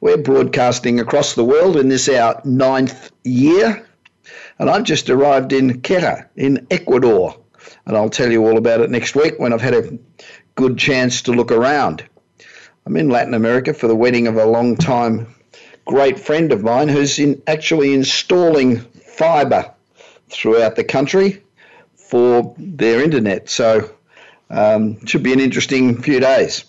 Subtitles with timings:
[0.00, 3.86] We're broadcasting across the world in this our ninth year,
[4.58, 7.36] and I've just arrived in Quito in Ecuador,
[7.86, 9.98] and I'll tell you all about it next week when I've had a
[10.54, 12.04] good chance to look around.
[12.84, 15.34] I'm in Latin America for the wedding of a long time
[15.86, 19.72] great friend of mine who's in actually installing fibre
[20.28, 21.42] throughout the country
[21.94, 23.48] for their internet.
[23.48, 23.90] So
[24.50, 26.64] um, should be an interesting few days.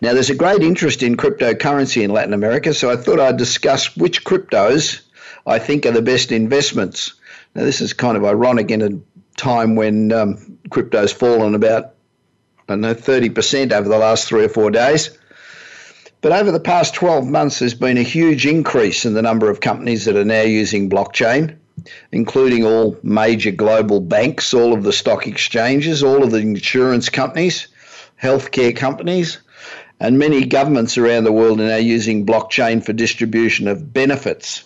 [0.00, 3.96] Now, there's a great interest in cryptocurrency in Latin America, so I thought I'd discuss
[3.96, 5.02] which cryptos
[5.46, 7.14] I think are the best investments.
[7.54, 8.90] Now, this is kind of ironic in a
[9.36, 11.94] time when um, crypto's fallen about,
[12.68, 15.16] I don't know, 30% over the last three or four days.
[16.20, 19.60] But over the past 12 months, there's been a huge increase in the number of
[19.60, 21.56] companies that are now using blockchain,
[22.12, 27.68] including all major global banks, all of the stock exchanges, all of the insurance companies,
[28.22, 29.38] healthcare companies,
[30.00, 34.64] and many governments around the world are now using blockchain for distribution of benefits.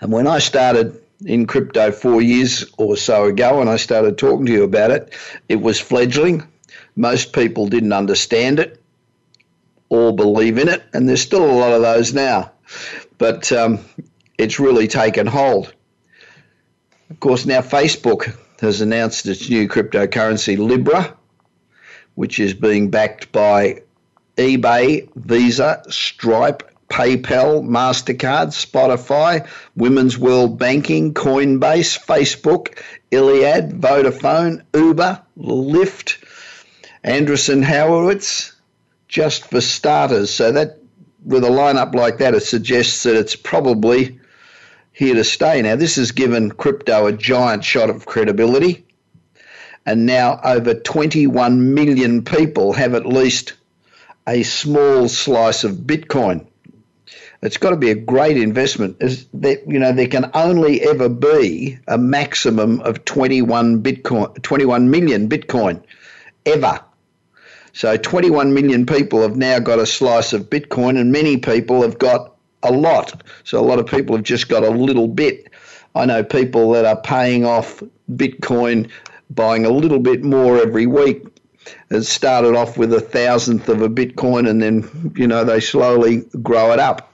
[0.00, 4.46] And when I started in crypto four years or so ago, and I started talking
[4.46, 5.12] to you about it,
[5.48, 6.46] it was fledgling.
[6.96, 8.82] Most people didn't understand it
[9.88, 12.50] or believe in it, and there's still a lot of those now.
[13.18, 13.78] But um,
[14.36, 15.72] it's really taken hold.
[17.08, 21.16] Of course, now Facebook has announced its new cryptocurrency, Libra,
[22.16, 23.82] which is being backed by
[24.36, 32.78] eBay, Visa, Stripe, PayPal, MasterCard, Spotify, Women's World Banking, Coinbase, Facebook,
[33.10, 36.18] Iliad, Vodafone, Uber, Lyft,
[37.04, 38.52] Andreessen Horowitz,
[39.08, 40.30] just for starters.
[40.30, 40.78] So that
[41.24, 44.20] with a lineup like that, it suggests that it's probably
[44.92, 45.60] here to stay.
[45.62, 48.86] Now, this has given crypto a giant shot of credibility,
[49.84, 53.54] and now over 21 million people have at least
[54.26, 56.46] a small slice of Bitcoin.
[57.42, 58.96] It's got to be a great investment.
[59.00, 64.90] Is that you know there can only ever be a maximum of 21 Bitcoin, 21
[64.90, 65.82] million Bitcoin,
[66.44, 66.80] ever.
[67.72, 71.98] So 21 million people have now got a slice of Bitcoin, and many people have
[71.98, 73.22] got a lot.
[73.44, 75.50] So a lot of people have just got a little bit.
[75.94, 78.90] I know people that are paying off Bitcoin,
[79.30, 81.26] buying a little bit more every week
[81.90, 86.24] it started off with a thousandth of a Bitcoin and then, you know, they slowly
[86.42, 87.12] grow it up.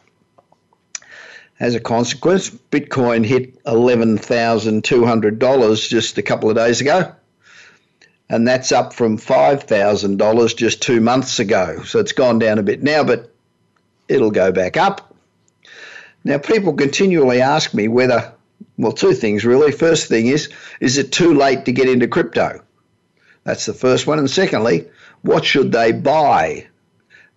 [1.60, 7.14] As a consequence, Bitcoin hit $11,200 just a couple of days ago.
[8.28, 11.82] And that's up from $5,000 just two months ago.
[11.84, 13.30] So it's gone down a bit now, but
[14.08, 15.14] it'll go back up.
[16.24, 18.32] Now, people continually ask me whether,
[18.76, 19.72] well, two things really.
[19.72, 22.62] First thing is, is it too late to get into crypto?
[23.44, 24.18] That's the first one.
[24.18, 24.88] And secondly,
[25.22, 26.66] what should they buy?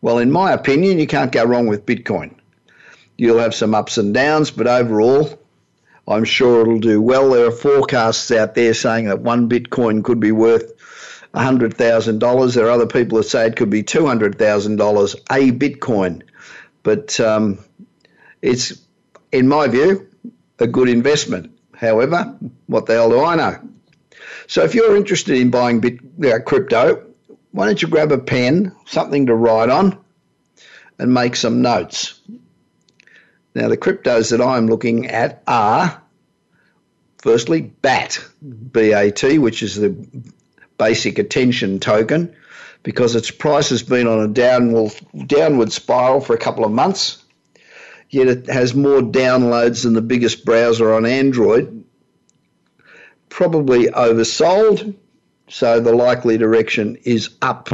[0.01, 2.35] Well, in my opinion, you can't go wrong with Bitcoin.
[3.17, 5.39] You'll have some ups and downs, but overall,
[6.07, 7.31] I'm sure it'll do well.
[7.31, 10.73] There are forecasts out there saying that one Bitcoin could be worth
[11.33, 12.53] $100,000.
[12.55, 16.21] There are other people that say it could be $200,000 a Bitcoin.
[16.83, 17.59] But um,
[18.41, 18.73] it's,
[19.31, 20.07] in my view,
[20.59, 21.57] a good investment.
[21.73, 23.59] However, what the hell do I know?
[24.47, 27.05] So if you're interested in buying bit, uh, crypto,
[27.51, 29.97] why don't you grab a pen, something to write on,
[30.99, 32.19] and make some notes.
[33.53, 36.01] Now, the cryptos that I'm looking at are
[37.19, 39.95] firstly BAT, BAT, which is the
[40.77, 42.35] basic attention token,
[42.83, 44.91] because its price has been on a downward,
[45.25, 47.23] downward spiral for a couple of months.
[48.09, 51.83] Yet it has more downloads than the biggest browser on Android,
[53.35, 54.95] probably oversold,
[55.49, 57.67] so the likely direction is up.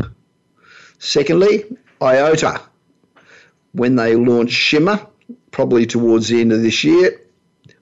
[0.97, 1.65] Secondly,
[2.01, 2.59] IOTA.
[3.73, 5.05] When they launch Shimmer,
[5.51, 7.21] probably towards the end of this year,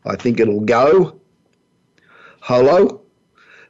[0.05, 1.21] I think it'll go.
[2.41, 2.99] Holo,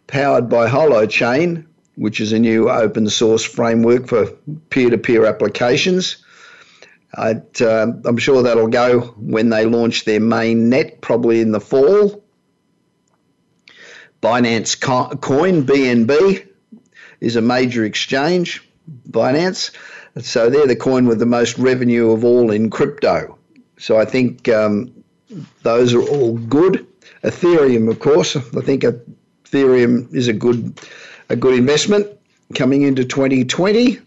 [0.07, 4.25] powered by Holochain, which is a new open source framework for
[4.71, 6.17] peer to peer applications.
[7.15, 12.23] Uh, I'm sure that'll go when they launch their main net, probably in the fall.
[14.21, 16.47] Binance Coin, BNB,
[17.21, 18.67] is a major exchange,
[19.09, 19.71] Binance.
[20.21, 23.37] So they're the coin with the most revenue of all in crypto.
[23.77, 25.03] So I think um,
[25.63, 26.85] those are all good.
[27.23, 30.79] Ethereum, of course, I think Ethereum is a good
[31.29, 32.07] a good investment
[32.55, 33.99] coming into 2020.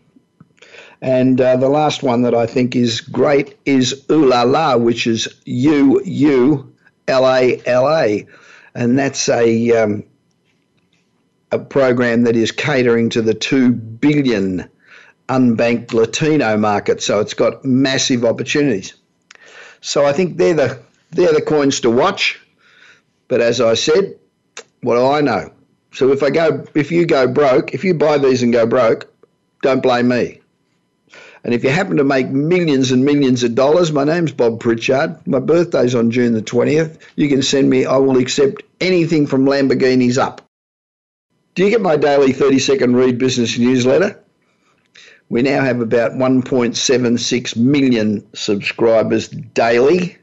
[1.00, 6.00] And uh, the last one that I think is great is Uulala, which is U
[6.04, 6.72] U
[7.08, 8.26] L A L A,
[8.74, 10.04] and that's a um,
[11.50, 14.68] a program that is catering to the two billion
[15.28, 17.02] unbanked Latino market.
[17.02, 18.94] So it's got massive opportunities.
[19.80, 22.40] So I think they're the they're the coins to watch.
[23.28, 24.18] But as I said,
[24.82, 25.52] what do I know?
[25.92, 29.12] So if I go, if you go broke, if you buy these and go broke,
[29.62, 30.41] don't blame me.
[31.44, 35.26] And if you happen to make millions and millions of dollars, my name's Bob Pritchard.
[35.26, 37.00] My birthday's on June the 20th.
[37.16, 40.42] You can send me, I will accept anything from Lamborghinis up.
[41.54, 44.22] Do you get my daily 30 second read business newsletter?
[45.28, 50.18] We now have about 1.76 million subscribers daily.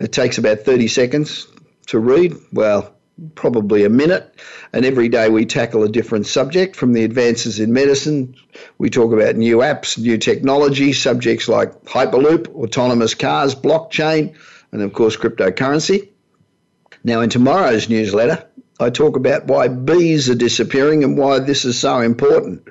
[0.00, 1.46] It takes about 30 seconds
[1.88, 2.36] to read.
[2.52, 2.94] Well,
[3.34, 4.34] probably a minute.
[4.72, 8.34] And every day we tackle a different subject from the advances in medicine.
[8.78, 14.36] We talk about new apps, new technology, subjects like Hyperloop, autonomous cars, blockchain,
[14.72, 16.08] and of course, cryptocurrency.
[17.04, 18.44] Now, in tomorrow's newsletter,
[18.80, 22.68] I talk about why bees are disappearing and why this is so important.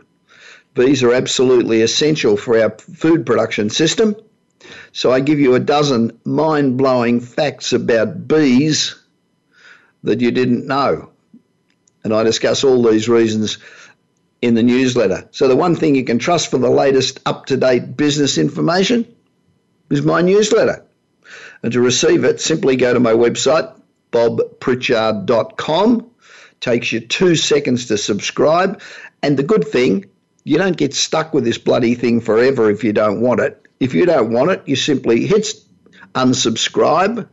[0.73, 4.15] Bees are absolutely essential for our food production system.
[4.91, 8.95] So I give you a dozen mind blowing facts about bees
[10.03, 11.09] that you didn't know.
[12.03, 13.57] And I discuss all these reasons
[14.41, 15.27] in the newsletter.
[15.31, 19.13] So, the one thing you can trust for the latest up to date business information
[19.89, 20.85] is my newsletter.
[21.63, 23.79] And to receive it, simply go to my website,
[24.11, 26.11] bobpritchard.com.
[26.59, 28.81] Takes you two seconds to subscribe.
[29.21, 30.05] And the good thing,
[30.44, 33.67] you don't get stuck with this bloody thing forever if you don't want it.
[33.79, 35.47] If you don't want it, you simply hit
[36.15, 37.27] unsubscribe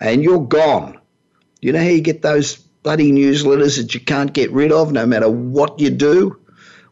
[0.00, 0.98] and you're gone.
[1.64, 5.06] You know how you get those bloody newsletters that you can't get rid of no
[5.06, 6.38] matter what you do?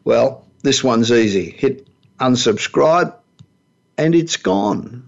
[0.03, 1.51] Well, this one's easy.
[1.51, 1.87] Hit
[2.19, 3.13] unsubscribe
[3.99, 5.07] and it's gone.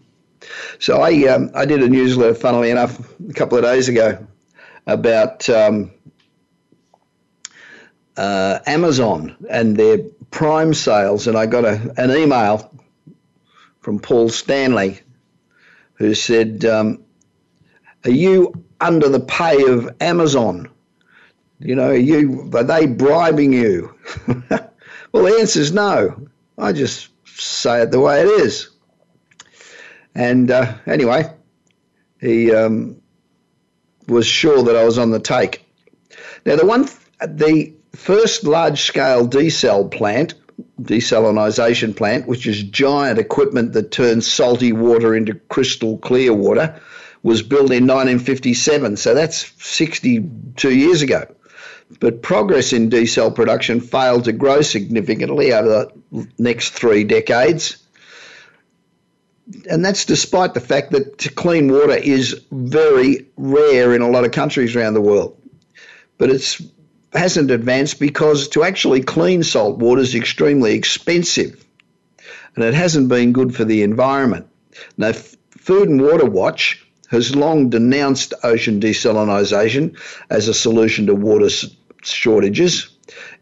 [0.78, 4.28] So I um, I did a newsletter, funnily enough, a couple of days ago
[4.86, 5.90] about um,
[8.16, 9.98] uh, Amazon and their
[10.30, 12.72] Prime sales, and I got a, an email
[13.82, 15.00] from Paul Stanley
[15.96, 17.04] who said, um,
[18.04, 20.70] "Are you under the pay of Amazon?
[21.60, 23.96] You know, you are they bribing you?
[24.28, 26.28] well, the answer is no.
[26.58, 28.70] I just say it the way it is.
[30.14, 31.34] And uh, anyway,
[32.22, 33.02] he um,
[34.08, 35.66] was sure that I was on the take.
[36.46, 36.88] Now, the one,
[37.20, 40.36] the first large-scale desal plant,
[40.81, 46.80] desalination plant, which is giant equipment that turns salty water into crystal clear water,
[47.25, 51.25] was built in 1957, so that's 62 years ago.
[52.00, 57.77] But progress in desal production failed to grow significantly over the next three decades.
[59.68, 64.31] And that's despite the fact that clean water is very rare in a lot of
[64.31, 65.36] countries around the world.
[66.19, 66.62] But it
[67.12, 71.66] hasn't advanced because to actually clean salt water is extremely expensive.
[72.56, 74.45] And it hasn't been good for the environment.
[74.95, 79.97] Now, Food and Water Watch has long denounced ocean desalination
[80.30, 81.50] as a solution to water
[82.04, 82.90] shortages.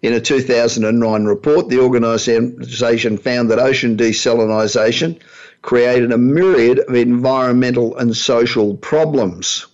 [0.02, 5.20] In a 2009 report, the organisation found that ocean desalination
[5.62, 9.66] created a myriad of environmental and social problems.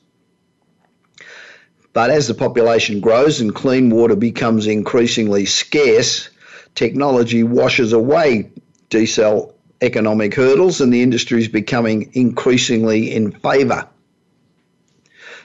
[1.93, 6.29] But as the population grows and clean water becomes increasingly scarce,
[6.75, 8.51] technology washes away
[8.91, 13.87] desal economic hurdles and the industry is becoming increasingly in favour.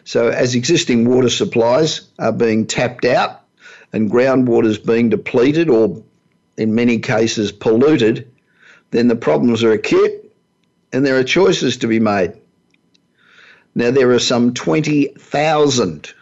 [0.05, 3.41] So, as existing water supplies are being tapped out
[3.93, 6.03] and groundwater is being depleted or
[6.57, 8.31] in many cases polluted,
[8.91, 10.31] then the problems are acute
[10.93, 12.35] and there are choices to be made.
[13.75, 16.15] Now, there are some 20,000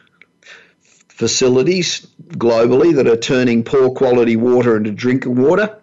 [1.08, 5.81] facilities globally that are turning poor quality water into drinking water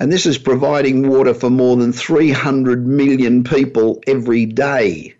[0.00, 5.14] and this is providing water for more than 300 million people every day,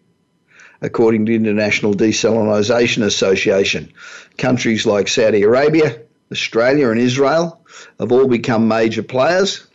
[0.81, 3.93] according to the International Desalination Association.
[4.39, 6.01] Countries like Saudi Arabia,
[6.33, 7.61] Australia, and Israel
[7.99, 9.67] have all become major players,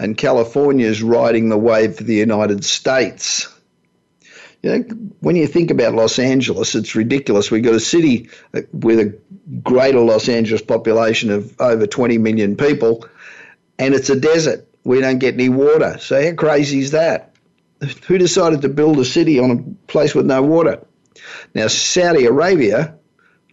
[0.00, 3.48] and California is riding the wave for the United States.
[4.60, 4.84] You know,
[5.20, 7.50] when you think about Los Angeles, it's ridiculous.
[7.50, 8.28] We've got a city
[8.72, 9.18] with a
[9.62, 13.06] greater Los Angeles population of over 20 million people,
[13.78, 14.68] and it's a desert.
[14.84, 15.98] We don't get any water.
[16.00, 17.34] So how crazy is that?
[18.06, 20.84] Who decided to build a city on a place with no water?
[21.54, 22.96] Now, Saudi Arabia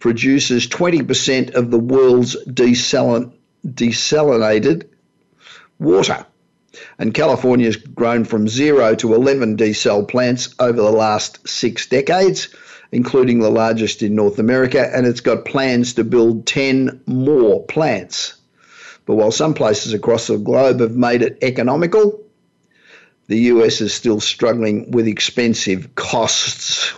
[0.00, 3.32] produces 20% of the world's desalin-
[3.66, 4.88] desalinated
[5.78, 6.26] water.
[6.98, 12.48] And California's grown from zero to 11 desal plants over the last six decades,
[12.92, 18.39] including the largest in North America, and it's got plans to build 10 more plants.
[19.10, 22.22] But while some places across the globe have made it economical,
[23.26, 26.92] the US is still struggling with expensive costs.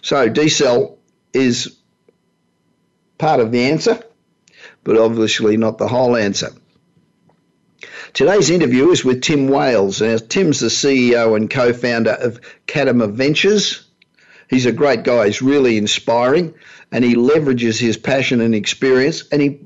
[0.00, 0.96] So, desal
[1.34, 1.76] is
[3.18, 4.02] part of the answer,
[4.84, 6.48] but obviously not the whole answer.
[8.14, 10.00] Today's interview is with Tim Wales.
[10.00, 13.86] Now, Tim's the CEO and co founder of Kadima Ventures.
[14.48, 16.54] He's a great guy, he's really inspiring,
[16.90, 19.60] and he leverages his passion and experience, and he,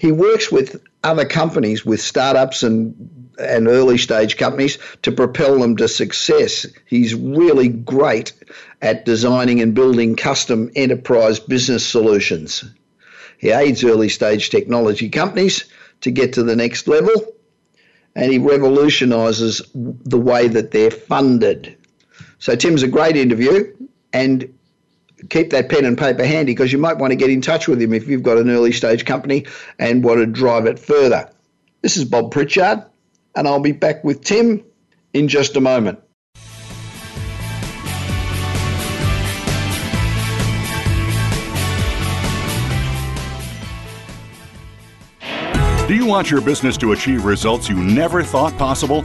[0.00, 5.76] he works with other companies, with startups and and early stage companies to propel them
[5.76, 6.66] to success.
[6.84, 8.34] He's really great
[8.82, 12.64] at designing and building custom enterprise business solutions.
[13.38, 15.64] He aids early stage technology companies
[16.02, 17.12] to get to the next level
[18.14, 21.76] and he revolutionises the way that they're funded.
[22.38, 23.74] So Tim's a great interview,
[24.12, 24.58] and
[25.28, 27.80] keep that pen and paper handy because you might want to get in touch with
[27.80, 29.46] him if you've got an early stage company
[29.78, 31.30] and want to drive it further.
[31.82, 32.84] This is Bob Pritchard,
[33.34, 34.64] and I'll be back with Tim
[35.12, 36.00] in just a moment.
[45.90, 49.04] Do you want your business to achieve results you never thought possible?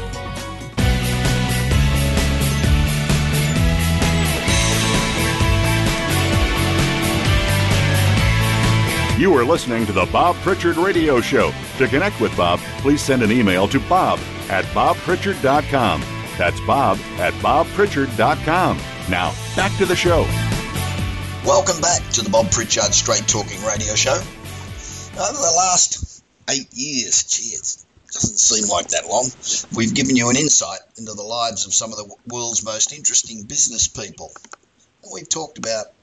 [9.21, 11.53] You are listening to the Bob Pritchard Radio Show.
[11.77, 14.17] To connect with Bob, please send an email to bob
[14.49, 16.03] at bobpritchard.com.
[16.39, 18.77] That's bob at bobpritchard.com.
[19.11, 20.23] Now, back to the show.
[21.45, 24.15] Welcome back to the Bob Pritchard Straight Talking Radio Show.
[24.15, 27.77] Over the last eight years, gee, it
[28.11, 29.29] doesn't seem like that long,
[29.75, 33.43] we've given you an insight into the lives of some of the world's most interesting
[33.43, 34.31] business people.
[35.13, 35.93] We've talked about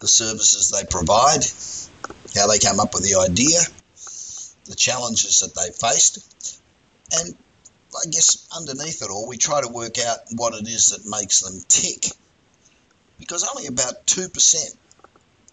[0.00, 1.44] the services they provide,
[2.34, 3.58] how they came up with the idea,
[4.66, 6.60] the challenges that they faced,
[7.12, 7.34] and
[7.96, 11.40] I guess underneath it all, we try to work out what it is that makes
[11.40, 12.04] them tick.
[13.18, 14.76] Because only about 2%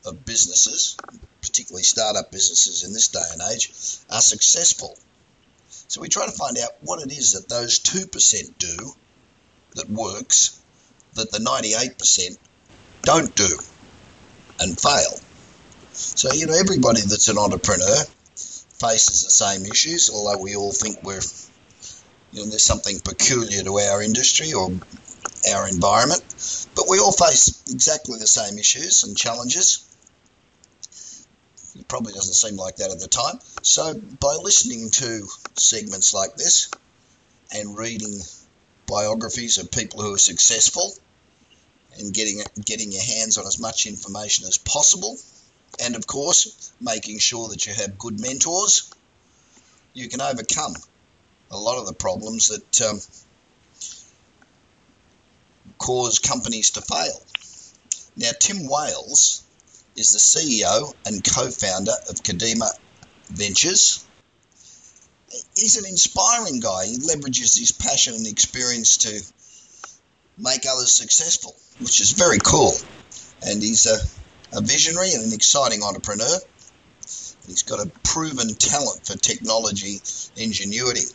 [0.05, 0.97] of businesses,
[1.41, 3.71] particularly startup businesses in this day and age,
[4.09, 4.97] are successful.
[5.87, 8.93] So we try to find out what it is that those 2% do
[9.75, 10.59] that works
[11.15, 12.37] that the 98%
[13.01, 13.57] don't do
[14.59, 15.19] and fail.
[15.99, 17.95] So, you know, everybody that's an entrepreneur
[18.35, 21.21] faces the same issues, although we all think we're,
[22.31, 24.71] you know, there's something peculiar to our industry or
[25.51, 26.21] our environment.
[26.75, 29.83] But we all face exactly the same issues and challenges.
[31.75, 33.39] It probably doesn't seem like that at the time.
[33.63, 36.69] So, by listening to segments like this
[37.51, 38.19] and reading
[38.85, 40.93] biographies of people who are successful
[41.97, 45.17] and getting getting your hands on as much information as possible
[45.83, 48.91] and of course, making sure that you have good mentors,
[49.93, 50.75] you can overcome
[51.51, 52.99] a lot of the problems that um,
[55.77, 57.21] cause companies to fail.
[58.15, 59.43] Now, Tim Wales
[59.95, 62.69] is the CEO and co founder of Kadima
[63.29, 64.05] Ventures.
[65.55, 66.85] He's an inspiring guy.
[66.85, 69.21] He leverages his passion and experience to
[70.37, 72.73] make others successful, which is very cool.
[73.45, 73.97] And he's a
[74.53, 76.39] a visionary and an exciting entrepreneur.
[77.47, 79.99] He's got a proven talent for technology
[80.35, 81.05] ingenuity.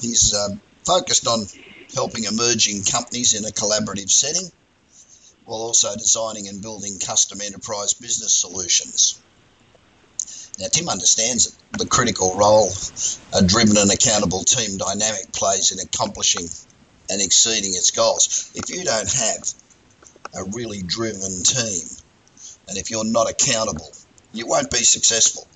[0.00, 1.46] He's uh, focused on
[1.94, 4.50] helping emerging companies in a collaborative setting
[5.44, 9.20] while also designing and building custom enterprise business solutions.
[10.58, 12.70] Now, Tim understands the critical role
[13.32, 16.48] a driven and accountable team dynamic plays in accomplishing
[17.08, 18.50] and exceeding its goals.
[18.54, 19.42] If you don't have
[20.34, 21.88] a really driven team,
[22.68, 23.90] and if you're not accountable,
[24.32, 25.46] you won't be successful.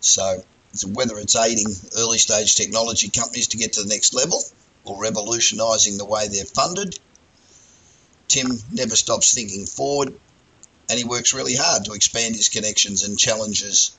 [0.00, 0.44] So,
[0.92, 4.42] whether it's aiding early stage technology companies to get to the next level
[4.84, 6.98] or revolutionising the way they're funded,
[8.28, 10.14] Tim never stops thinking forward
[10.88, 13.96] and he works really hard to expand his connections and challenges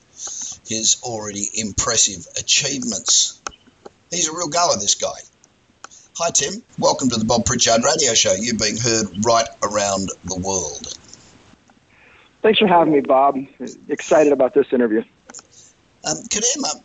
[0.66, 3.40] his already impressive achievements.
[4.10, 5.18] He's a real goer, this guy.
[6.20, 6.64] Hi, Tim.
[6.80, 8.32] Welcome to the Bob Pritchard Radio Show.
[8.32, 10.98] You're being heard right around the world.
[12.42, 13.38] Thanks for having me, Bob.
[13.88, 15.04] Excited about this interview.
[16.04, 16.82] Um, Kadima,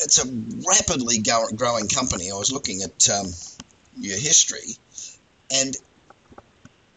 [0.00, 0.28] it's a
[0.68, 1.22] rapidly
[1.54, 2.32] growing company.
[2.32, 3.26] I was looking at um,
[4.00, 4.76] your history,
[5.54, 5.76] and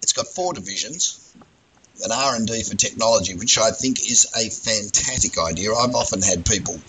[0.02, 1.36] it's got four divisions
[2.04, 5.74] an R&D for technology, which I think is a fantastic idea.
[5.74, 6.80] I've often had people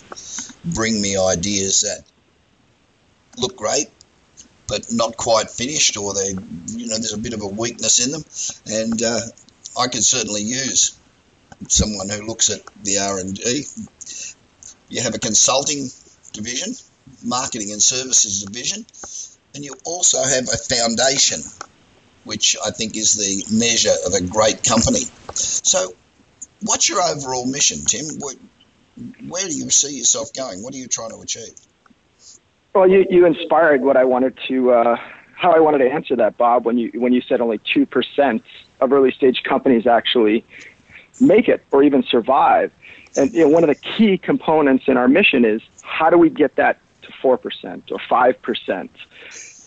[0.64, 2.04] bring me ideas that
[3.38, 3.88] look great,
[4.68, 8.12] but not quite finished, or they, you know, there's a bit of a weakness in
[8.12, 8.24] them,
[8.66, 9.20] and uh,
[9.78, 10.96] I could certainly use
[11.68, 13.64] someone who looks at the R&D.
[14.90, 15.88] You have a consulting
[16.32, 16.74] division,
[17.24, 18.86] marketing and services division,
[19.54, 21.40] and you also have a foundation
[22.24, 25.04] which I think is the measure of a great company.
[25.32, 25.94] So,
[26.60, 28.06] what's your overall mission, Tim?
[28.18, 28.34] Where,
[29.26, 30.62] where do you see yourself going?
[30.62, 31.54] What are you trying to achieve?
[32.74, 34.96] Well, you, you inspired what I wanted to, uh,
[35.34, 38.42] how I wanted to answer that, Bob, when you, when you said only 2%
[38.80, 40.44] of early stage companies actually
[41.20, 42.72] make it or even survive.
[43.16, 46.30] And you know, one of the key components in our mission is how do we
[46.30, 48.88] get that to 4% or 5%?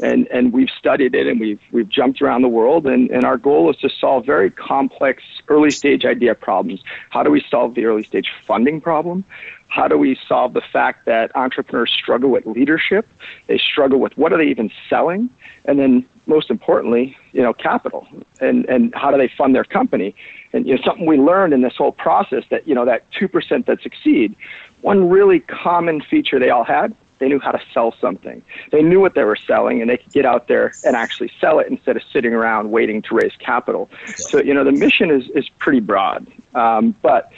[0.01, 3.38] and and we've studied it and we've we've jumped around the world and, and our
[3.38, 6.81] goal is to solve very complex early stage idea problems.
[7.09, 9.24] How do we solve the early stage funding problem?
[9.72, 13.07] How do we solve the fact that entrepreneurs struggle with leadership?
[13.48, 15.29] They struggle with what are they even selling?
[15.64, 18.05] And then most importantly, you know, capital
[18.42, 20.14] and, and how do they fund their company?
[20.51, 23.29] And you know, something we learned in this whole process that, you know, that two
[23.29, 24.36] percent that succeed,
[24.81, 28.42] one really common feature they all had they knew how to sell something.
[28.72, 31.60] They knew what they were selling, and they could get out there and actually sell
[31.60, 33.92] it instead of sitting around waiting to raise capital.
[34.16, 37.31] So, you know, the mission is is pretty broad, um, but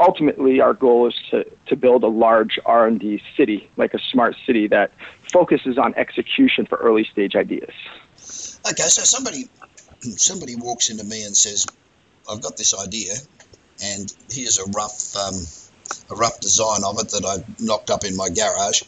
[0.00, 4.68] ultimately our goal is to, to build a large r&d city like a smart city
[4.68, 4.92] that
[5.32, 7.72] focuses on execution for early stage ideas
[8.68, 9.48] okay so somebody
[10.00, 11.66] somebody walks into me and says
[12.30, 13.12] i've got this idea
[13.82, 15.34] and here's a rough um,
[16.10, 18.82] a rough design of it that i knocked up in my garage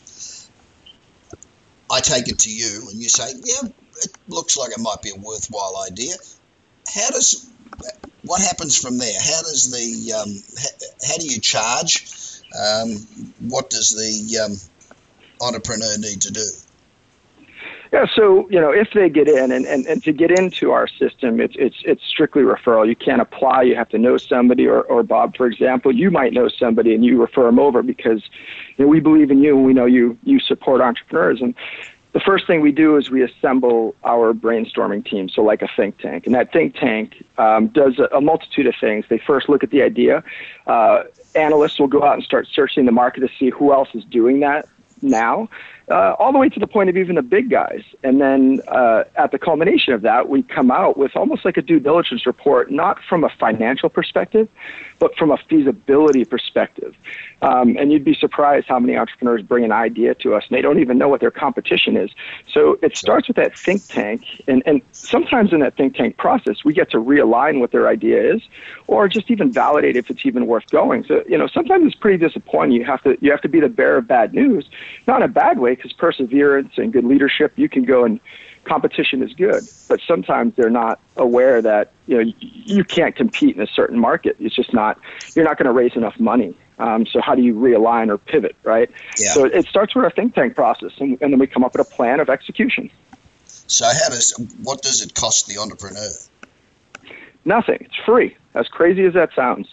[1.90, 3.68] I take it to you and you say, yeah,
[4.02, 6.14] it looks like it might be a worthwhile idea.
[6.92, 7.50] How does
[8.26, 9.18] what happens from there?
[9.18, 12.06] How does the um, how, how, do you charge?
[12.54, 12.96] Um,
[13.40, 16.46] what does the um, entrepreneur need to do?
[17.92, 20.88] Yeah, so you know, if they get in and, and, and to get into our
[20.88, 22.86] system, it's it's it's strictly referral.
[22.86, 23.62] You can't apply.
[23.62, 27.04] You have to know somebody, or, or Bob, for example, you might know somebody and
[27.04, 28.22] you refer them over because
[28.76, 31.40] you know we believe in you and we know you you support entrepreneurs.
[31.40, 31.54] And
[32.16, 35.98] the first thing we do is we assemble our brainstorming team, so like a think
[35.98, 36.24] tank.
[36.24, 39.04] And that think tank um, does a, multitude of things.
[39.10, 40.24] They first look at the idea.
[40.66, 41.02] Uh,
[41.34, 44.40] analysts will go out and start searching the market to see who else is doing
[44.40, 44.66] that
[45.02, 45.50] now
[45.88, 47.82] uh, all the way to the point of even the big guys.
[48.02, 51.62] And then uh, at the culmination of that, we come out with almost like a
[51.62, 54.48] due diligence report, not from a financial perspective,
[54.98, 56.94] but from a feasibility perspective.
[57.42, 60.62] Um, and you'd be surprised how many entrepreneurs bring an idea to us and they
[60.62, 62.10] don't even know what their competition is.
[62.50, 64.22] So it starts with that think tank.
[64.48, 68.34] And, and sometimes in that think tank process, we get to realign what their idea
[68.34, 68.42] is
[68.86, 71.04] or just even validate if it's even worth going.
[71.04, 72.72] So, you know, sometimes it's pretty disappointing.
[72.72, 74.66] You have to, you have to be the bearer of bad news,
[75.06, 78.20] not in a bad way, because perseverance and good leadership, you can go and
[78.64, 83.62] competition is good, but sometimes they're not aware that you know you can't compete in
[83.62, 84.36] a certain market.
[84.40, 84.98] It's just not
[85.34, 86.56] you're not going to raise enough money.
[86.78, 88.90] Um, so how do you realign or pivot, right?
[89.18, 89.32] Yeah.
[89.32, 91.86] So it starts with a think tank process, and, and then we come up with
[91.86, 92.90] a plan of execution.
[93.66, 96.10] So how does what does it cost the entrepreneur?
[97.44, 97.78] Nothing.
[97.80, 98.36] It's free.
[98.56, 99.68] As crazy as that sounds,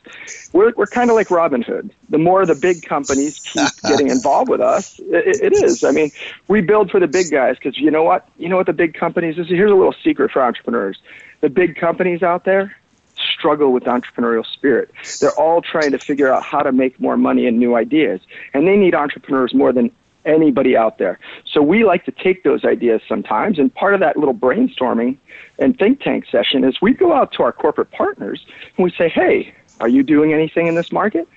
[0.52, 1.90] we're we're kind of like Robin Hood.
[2.10, 5.84] The more the big companies keep getting involved with us, it, it is.
[5.86, 6.12] I mean,
[6.50, 8.28] we build for the big guys because you know what?
[8.38, 9.48] You know what the big companies is.
[9.48, 11.00] Here's a little secret for entrepreneurs.
[11.40, 12.76] The big companies out there
[13.16, 14.92] struggle with entrepreneurial spirit.
[15.22, 18.20] They're all trying to figure out how to make more money and new ideas,
[18.54, 19.92] and they need entrepreneurs more than
[20.26, 21.20] anybody out there.
[21.52, 25.18] So we like to take those ideas sometimes, and part of that little brainstorming
[25.60, 28.46] and think tank session is we go out to our corporate partners
[28.78, 31.28] and we say, hey, are you doing anything in this market?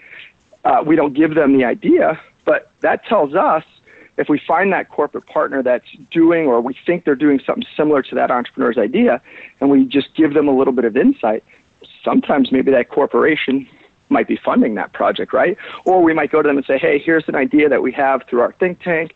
[0.65, 3.65] Uh, we don't give them the idea, but that tells us
[4.17, 8.03] if we find that corporate partner that's doing or we think they're doing something similar
[8.03, 9.21] to that entrepreneur's idea
[9.61, 11.45] and we just give them a little bit of insight,
[12.03, 13.69] sometimes maybe that corporation
[14.09, 15.57] might be funding that project, right?
[15.85, 18.23] Or we might go to them and say, hey, here's an idea that we have
[18.29, 19.15] through our think tank.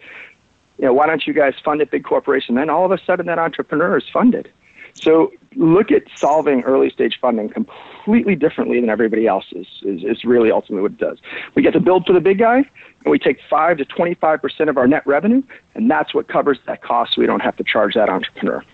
[0.78, 2.54] You know, why don't you guys fund a big corporation?
[2.54, 4.50] Then all of a sudden that entrepreneur is funded.
[4.94, 10.24] So look at solving early stage funding completely differently than everybody else is, is, is
[10.24, 11.18] really ultimately what it does.
[11.54, 14.76] We get to build for the big guy, and we take 5 to 25% of
[14.76, 15.42] our net revenue,
[15.74, 18.64] and that's what covers that cost so we don't have to charge that entrepreneur.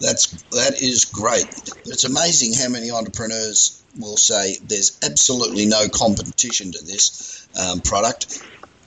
[0.00, 1.46] That's, that is great.
[1.86, 8.42] It's amazing how many entrepreneurs will say there's absolutely no competition to this um, product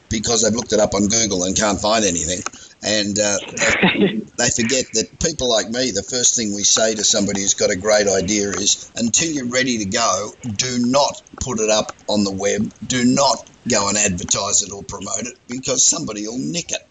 [0.10, 2.40] because they've looked it up on Google and can't find anything.
[2.84, 7.04] And uh, they, they, forget that people like me, the first thing we say to
[7.04, 11.60] somebody who's got a great idea is until you're ready to go, do not put
[11.60, 12.72] it up on the web.
[12.86, 16.86] Do not go and advertise it or promote it because somebody will nick it.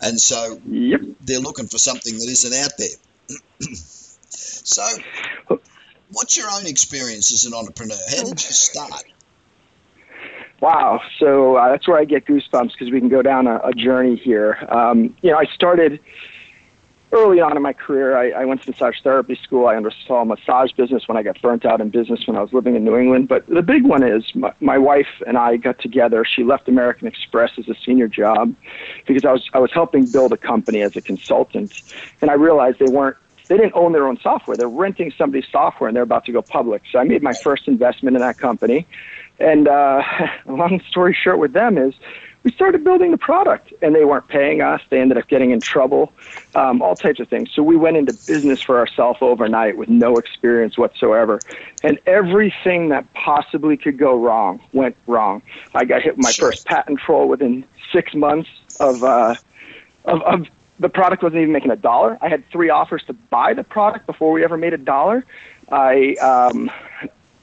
[0.00, 1.00] And so yep.
[1.20, 2.96] they're looking for something that isn't out there.
[3.60, 4.82] so,
[6.10, 7.96] what's your own experience as an entrepreneur?
[8.10, 9.04] How did you start?
[10.60, 11.00] Wow.
[11.18, 14.16] So uh, that's where I get goosebumps because we can go down a, a journey
[14.16, 14.58] here.
[14.68, 16.00] Um, you know, I started
[17.12, 18.16] early on in my career.
[18.16, 19.66] I, I went to massage therapy school.
[19.66, 22.76] I undersaw massage business when I got burnt out in business when I was living
[22.76, 23.28] in New England.
[23.28, 26.24] But the big one is my, my wife and I got together.
[26.24, 28.54] She left American Express as a senior job
[29.06, 31.82] because I was I was helping build a company as a consultant,
[32.20, 33.16] and I realized they weren't
[33.48, 34.56] they didn't own their own software.
[34.56, 36.82] They're renting somebody's software and they're about to go public.
[36.92, 38.86] So I made my first investment in that company.
[39.40, 40.02] And uh,
[40.46, 41.94] long story short with them is
[42.44, 44.80] we started building the product and they weren't paying us.
[44.90, 46.12] They ended up getting in trouble,
[46.54, 47.50] um, all types of things.
[47.52, 51.40] So we went into business for ourselves overnight with no experience whatsoever.
[51.82, 55.42] And everything that possibly could go wrong went wrong.
[55.74, 56.52] I got hit with my sure.
[56.52, 58.48] first patent troll within six months
[58.78, 59.34] of, uh,
[60.04, 60.46] of, of
[60.78, 62.18] the product wasn't even making a dollar.
[62.20, 65.24] I had three offers to buy the product before we ever made a dollar.
[65.70, 66.70] I um,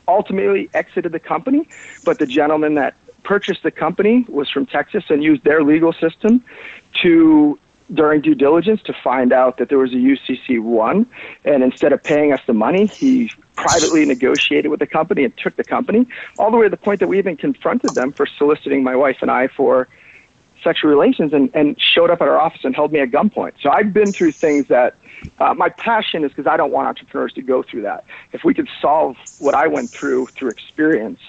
[0.08, 1.67] ultimately exited the company,
[2.03, 6.43] but the gentleman that purchased the company was from Texas and used their legal system
[7.01, 7.59] to
[7.93, 11.05] during due diligence to find out that there was a UCC one,
[11.43, 15.55] and instead of paying us the money, he privately negotiated with the company and took
[15.55, 16.07] the company
[16.38, 19.17] all the way to the point that we even confronted them for soliciting my wife
[19.21, 19.88] and I for
[20.63, 23.53] sexual relations and, and showed up at our office and held me at gunpoint.
[23.61, 24.95] So I've been through things that
[25.39, 28.03] uh, my passion is because I don't want entrepreneurs to go through that.
[28.33, 31.19] If we could solve what I went through through experience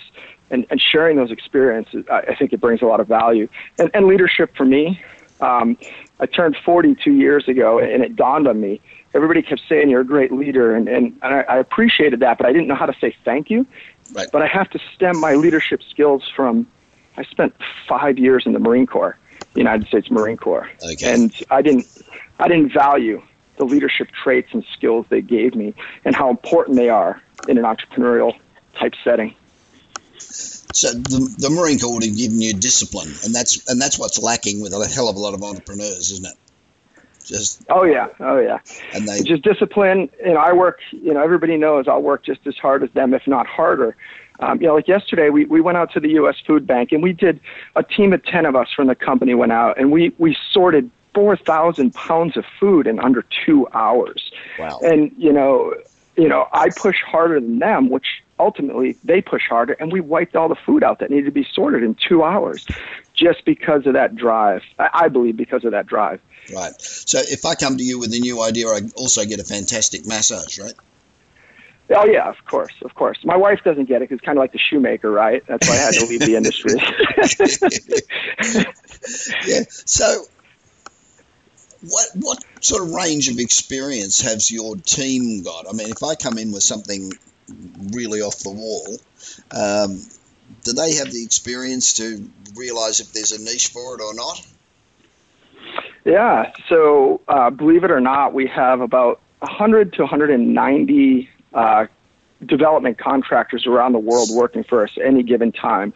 [0.51, 3.49] and, and sharing those experiences, I, I think it brings a lot of value.
[3.79, 5.01] And, and leadership for me,
[5.41, 5.77] um,
[6.21, 8.81] I turned 42 years ago and it dawned on me.
[9.15, 12.47] Everybody kept saying you're a great leader, and, and, and I, I appreciated that, but
[12.47, 13.67] I didn't know how to say thank you.
[14.13, 14.29] Right.
[14.31, 16.67] But I have to stem my leadership skills from
[17.17, 17.55] I spent
[17.89, 19.19] five years in the Marine Corps,
[19.55, 21.13] the United States Marine Corps, okay.
[21.13, 21.87] and I didn't
[22.39, 23.23] I didn't value
[23.57, 27.65] the leadership traits and skills they gave me and how important they are in an
[27.65, 28.35] entrepreneurial
[28.79, 29.35] type setting.
[30.19, 34.19] So the, the Marine Corps would have given you discipline, and that's and that's what's
[34.19, 36.35] lacking with a hell of a lot of entrepreneurs, isn't it?
[37.25, 38.59] Just oh yeah, oh yeah,
[38.95, 40.11] and they just discipline.
[40.25, 40.81] And I work.
[40.91, 43.97] You know, everybody knows I'll work just as hard as them, if not harder.
[44.41, 46.37] Um, you know, like yesterday, we, we went out to the U.S.
[46.47, 47.41] Food Bank and we did
[47.75, 50.91] a team of 10 of us from the company went out and we, we sorted
[51.15, 54.31] 4,000 pounds of food in under two hours.
[54.59, 54.79] Wow.
[54.83, 55.75] And, you know,
[56.17, 58.07] you know, I push harder than them, which
[58.39, 61.47] ultimately they push harder, and we wiped all the food out that needed to be
[61.53, 62.67] sorted in two hours,
[63.15, 64.63] just because of that drive.
[64.79, 66.21] I believe because of that drive.
[66.55, 66.81] Right.
[66.81, 70.07] So if I come to you with a new idea, I also get a fantastic
[70.07, 70.75] massage, right?
[71.91, 73.19] Oh yeah, of course, of course.
[73.25, 75.45] My wife doesn't get it because it's kind of like the shoemaker, right?
[75.47, 76.75] That's why I had to leave the industry.
[79.47, 79.63] yeah.
[79.69, 80.25] So,
[81.89, 85.67] what what sort of range of experience has your team got?
[85.69, 87.13] I mean, if I come in with something
[87.93, 88.99] really off the wall,
[89.53, 90.01] um,
[90.65, 94.47] do they have the experience to realize if there's a niche for it or not?
[96.05, 96.53] Yeah.
[96.69, 101.87] So, uh, believe it or not, we have about 100 to 190 uh,
[102.45, 105.93] development contractors around the world working for us any given time.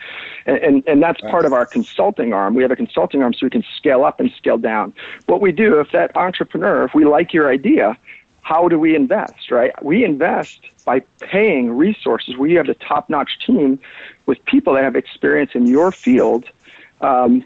[0.47, 2.55] And, and, and that's part of our consulting arm.
[2.55, 4.95] We have a consulting arm so we can scale up and scale down.
[5.27, 7.97] What we do, if that entrepreneur, if we like your idea,
[8.43, 9.71] how do we invest, right?
[9.85, 12.37] We invest by paying resources.
[12.37, 13.79] We have the top notch team
[14.27, 16.47] with people that have experience in your field.
[17.01, 17.45] Um,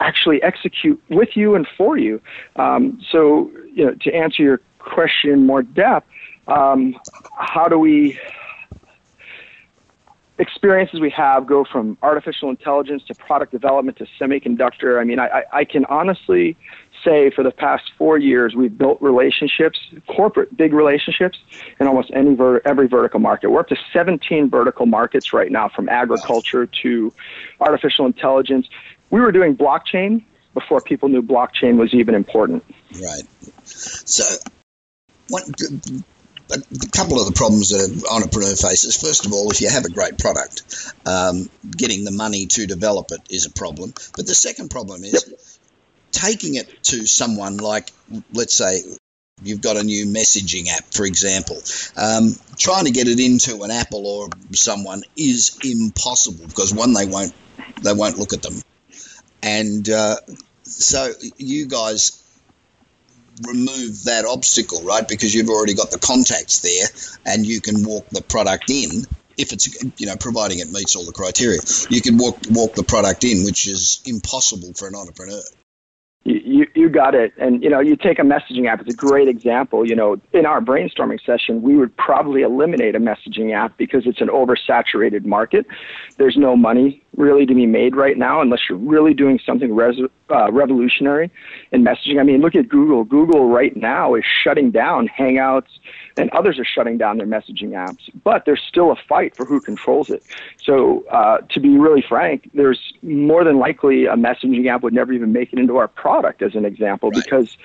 [0.00, 2.20] actually execute with you and for you.
[2.56, 6.06] Um, so, you know, to answer your question more depth,
[6.48, 6.96] um,
[7.36, 8.18] how do we
[10.38, 15.00] experiences we have go from artificial intelligence to product development to semiconductor.
[15.00, 16.56] I mean, I, I can honestly
[17.04, 21.38] say for the past four years we've built relationships, corporate big relationships,
[21.80, 23.50] in almost any ver- every vertical market.
[23.50, 27.12] We're up to 17 vertical markets right now, from agriculture to
[27.60, 28.68] artificial intelligence.
[29.10, 32.64] We were doing blockchain before people knew blockchain was even important.
[33.00, 33.22] Right.
[33.64, 34.36] So,
[35.28, 35.42] one,
[36.50, 38.96] a couple of the problems that an entrepreneur faces.
[38.96, 43.10] First of all, if you have a great product, um, getting the money to develop
[43.10, 43.92] it is a problem.
[44.16, 45.38] But the second problem is yep.
[46.12, 47.90] taking it to someone like,
[48.32, 48.82] let's say,
[49.42, 51.60] you've got a new messaging app, for example.
[51.96, 57.06] Um, trying to get it into an Apple or someone is impossible because one, they
[57.06, 57.34] won't
[57.82, 58.54] they won't look at them,
[59.42, 60.16] and uh,
[60.62, 62.27] so you guys
[63.46, 65.06] remove that obstacle, right?
[65.06, 66.86] Because you've already got the contacts there
[67.26, 69.68] and you can walk the product in if it's
[70.00, 71.60] you know providing it meets all the criteria.
[71.88, 75.42] You can walk walk the product in, which is impossible for an entrepreneur.
[76.24, 77.32] You, you got it.
[77.38, 79.88] And, you know, you take a messaging app, it's a great example.
[79.88, 84.20] You know, in our brainstorming session, we would probably eliminate a messaging app because it's
[84.20, 85.66] an oversaturated market.
[86.18, 89.98] There's no money really to be made right now unless you're really doing something res-
[90.30, 91.30] uh, revolutionary
[91.72, 92.20] in messaging.
[92.20, 93.04] I mean, look at Google.
[93.04, 95.68] Google right now is shutting down Hangouts,
[96.16, 98.08] and others are shutting down their messaging apps.
[98.22, 100.22] But there's still a fight for who controls it.
[100.64, 105.12] So, uh, to be really frank, there's more than likely a messaging app would never
[105.12, 107.22] even make it into our product, as an example, right.
[107.24, 107.56] because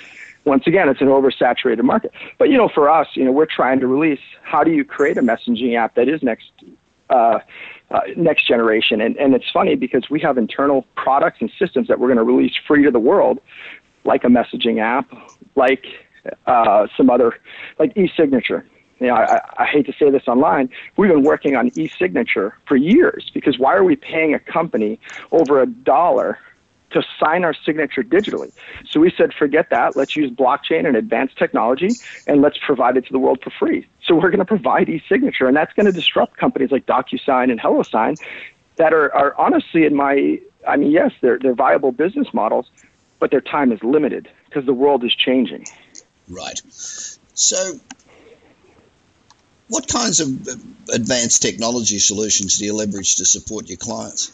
[0.45, 2.11] once again, it's an oversaturated market.
[2.37, 4.19] But you know, for us, you know, we're trying to release.
[4.41, 6.51] How do you create a messaging app that is next?
[7.09, 7.39] Uh,
[7.93, 8.99] uh, next generation.
[8.99, 12.23] And, and it's funny because we have internal products and systems that we're going to
[12.23, 13.39] release free to the world,
[14.03, 15.09] like a messaging app,
[15.55, 15.85] like
[16.47, 17.35] uh, some other,
[17.79, 18.65] like e-signature.
[18.99, 20.69] You know, I, I hate to say this online.
[20.97, 24.99] We've been working on e-signature for years because why are we paying a company
[25.31, 26.39] over a dollar
[26.93, 28.51] to sign our signature digitally.
[28.89, 29.97] So we said, forget that.
[29.97, 33.87] Let's use blockchain and advanced technology, and let's provide it to the world for free.
[34.05, 37.59] So we're going to provide e-signature, and that's going to disrupt companies like DocuSign and
[37.59, 38.19] HelloSign
[38.77, 42.69] that are, are honestly in my, I mean, yes, they're, they're viable business models,
[43.19, 45.65] but their time is limited because the world is changing.
[46.27, 46.59] Right.
[46.69, 47.79] So
[49.67, 50.51] what kinds of uh,
[50.93, 54.31] advanced technology solutions do you leverage to support your clients?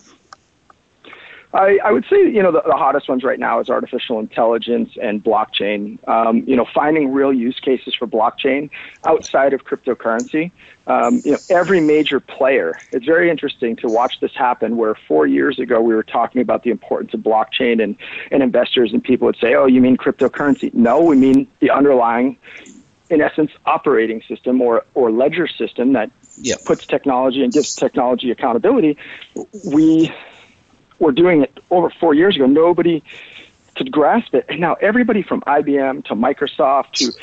[1.51, 4.91] I, I would say, you know, the, the, hottest ones right now is artificial intelligence
[5.01, 5.97] and blockchain.
[6.07, 8.69] Um, you know, finding real use cases for blockchain
[9.03, 10.51] outside of cryptocurrency.
[10.85, 12.77] Um, you know, every major player.
[12.91, 14.77] It's very interesting to watch this happen.
[14.77, 17.95] Where four years ago we were talking about the importance of blockchain, and
[18.31, 22.37] and investors and people would say, "Oh, you mean cryptocurrency?" No, we mean the underlying,
[23.09, 26.63] in essence, operating system or or ledger system that yep.
[26.65, 28.97] puts technology and gives technology accountability.
[29.65, 30.11] We
[30.99, 32.45] were doing it over four years ago.
[32.45, 33.03] Nobody
[33.75, 34.45] could grasp it.
[34.49, 37.13] And now everybody from IBM to Microsoft to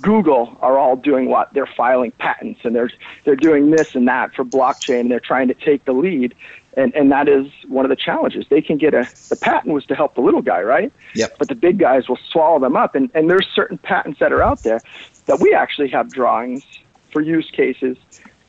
[0.00, 1.52] Google are all doing what?
[1.52, 2.90] They're filing patents and they're
[3.24, 6.34] they're doing this and that for blockchain they're trying to take the lead.
[6.76, 8.46] And and that is one of the challenges.
[8.48, 10.92] They can get a the patent was to help the little guy, right?
[11.14, 11.36] Yep.
[11.38, 14.42] But the big guys will swallow them up and, and there's certain patents that are
[14.42, 14.80] out there
[15.26, 16.64] that we actually have drawings
[17.12, 17.96] for use cases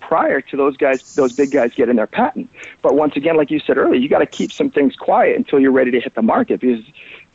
[0.07, 2.49] prior to those guys, those big guys getting their patent.
[2.81, 5.59] But once again, like you said earlier, you got to keep some things quiet until
[5.59, 6.85] you're ready to hit the market because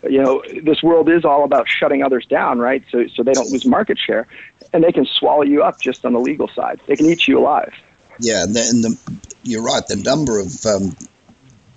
[0.08, 2.82] you know this world is all about shutting others down, right?
[2.90, 4.26] So so they don't lose market share,
[4.72, 6.80] and they can swallow you up just on the legal side.
[6.86, 7.74] They can eat you alive.
[8.18, 8.98] Yeah, and, the, and the,
[9.42, 9.86] you're right.
[9.86, 10.94] The number of um,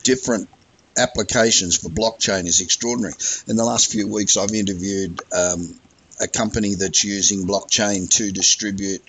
[0.03, 0.49] different
[0.97, 3.13] applications for blockchain is extraordinary.
[3.47, 5.79] In the last few weeks, I've interviewed um,
[6.21, 9.01] a company that's using blockchain to distribute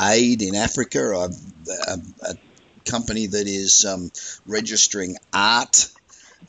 [0.00, 1.28] aid in Africa.
[1.88, 2.34] a, a
[2.88, 4.10] company that is um,
[4.46, 5.88] registering art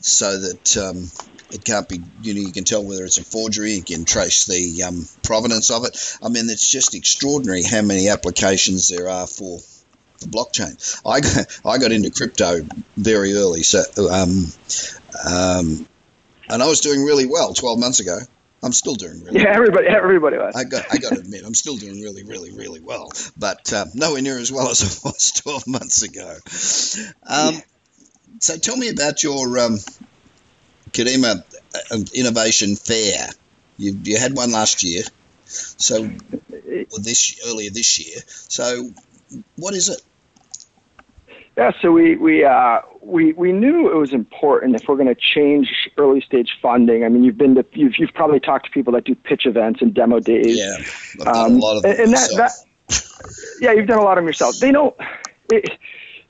[0.00, 1.04] so that um,
[1.50, 4.46] it can't be, you know, you can tell whether it's a forgery, you can trace
[4.46, 6.16] the um, provenance of it.
[6.22, 11.00] I mean, it's just extraordinary how many applications there are for, for blockchain.
[11.04, 12.60] I got, I got into crypto
[12.96, 14.46] very early, so, um,
[15.26, 15.86] um,
[16.48, 18.18] and I was doing really well 12 months ago.
[18.62, 19.38] I'm still doing really.
[19.38, 19.54] Yeah, well.
[19.54, 20.54] everybody, everybody was.
[20.54, 23.86] I got, I got to admit, I'm still doing really, really, really well, but uh,
[23.94, 26.36] nowhere near as well as I was 12 months ago.
[27.26, 27.60] Um, yeah.
[28.40, 29.78] So, tell me about your um,
[30.90, 31.42] Kadima
[31.90, 33.28] uh, Innovation Fair.
[33.76, 35.02] You, you had one last year,
[35.46, 38.18] so or this earlier this year.
[38.26, 38.90] So,
[39.56, 40.00] what is it?
[41.60, 45.14] Yeah, so we we uh, we we knew it was important if we're going to
[45.14, 47.04] change early stage funding.
[47.04, 49.82] I mean, you've been to you've you've probably talked to people that do pitch events
[49.82, 50.56] and demo days.
[50.56, 52.52] Yeah, um, a lot of and, and that, that
[53.60, 54.58] yeah, you've done a lot of them yourself.
[54.58, 54.96] They don't.
[55.52, 55.78] It,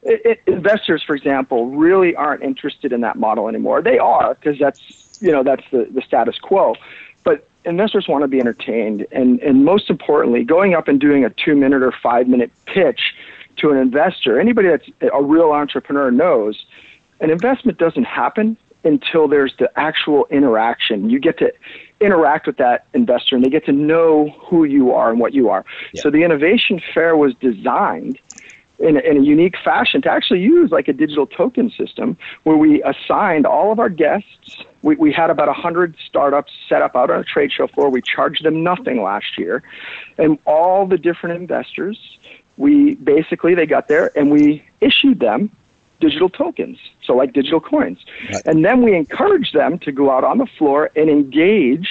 [0.03, 3.83] it, it, investors, for example, really aren't interested in that model anymore.
[3.83, 6.75] They are because that's you know that's the, the status quo.
[7.23, 11.31] But investors want to be entertained, and and most importantly, going up and doing a
[11.31, 13.15] two minute or five minute pitch
[13.61, 16.65] to an investor, anybody that's a real entrepreneur knows,
[17.21, 21.11] an investment doesn't happen until there's the actual interaction.
[21.11, 21.53] You get to
[22.01, 25.51] interact with that investor and they get to know who you are and what you
[25.51, 25.65] are.
[25.93, 26.03] Yeah.
[26.03, 28.19] So the innovation fair was designed
[28.79, 32.57] in a, in a unique fashion to actually use like a digital token system where
[32.57, 34.65] we assigned all of our guests.
[34.83, 37.91] We, we had about 100 startups set up out on a trade show floor.
[37.91, 39.63] We charged them nothing last year.
[40.17, 41.99] And all the different investors
[42.61, 45.51] we basically they got there and we issued them
[45.99, 47.99] digital tokens, so like digital coins.
[48.33, 48.43] Right.
[48.45, 51.89] And then we encouraged them to go out on the floor and engage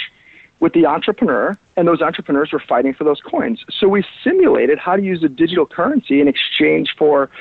[0.59, 3.63] with the entrepreneur, and those entrepreneurs were fighting for those coins.
[3.79, 7.31] So we simulated how to use a digital currency in exchange for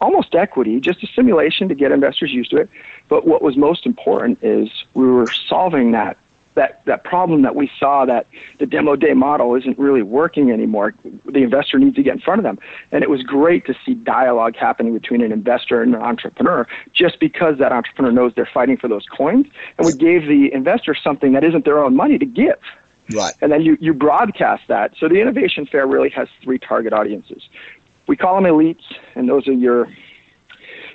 [0.00, 2.68] almost equity, just a simulation to get investors used to it.
[3.08, 6.18] But what was most important is we were solving that
[6.54, 8.26] that, that problem that we saw that
[8.58, 10.94] the demo day model isn't really working anymore.
[11.24, 12.58] The investor needs to get in front of them.
[12.90, 17.18] And it was great to see dialogue happening between an investor and an entrepreneur just
[17.20, 19.46] because that entrepreneur knows they're fighting for those coins.
[19.78, 22.58] And we gave the investor something that isn't their own money to give.
[23.14, 23.34] Right.
[23.40, 24.92] And then you, you broadcast that.
[24.98, 27.42] So the Innovation Fair really has three target audiences.
[28.06, 28.82] We call them elites,
[29.14, 29.88] and those are your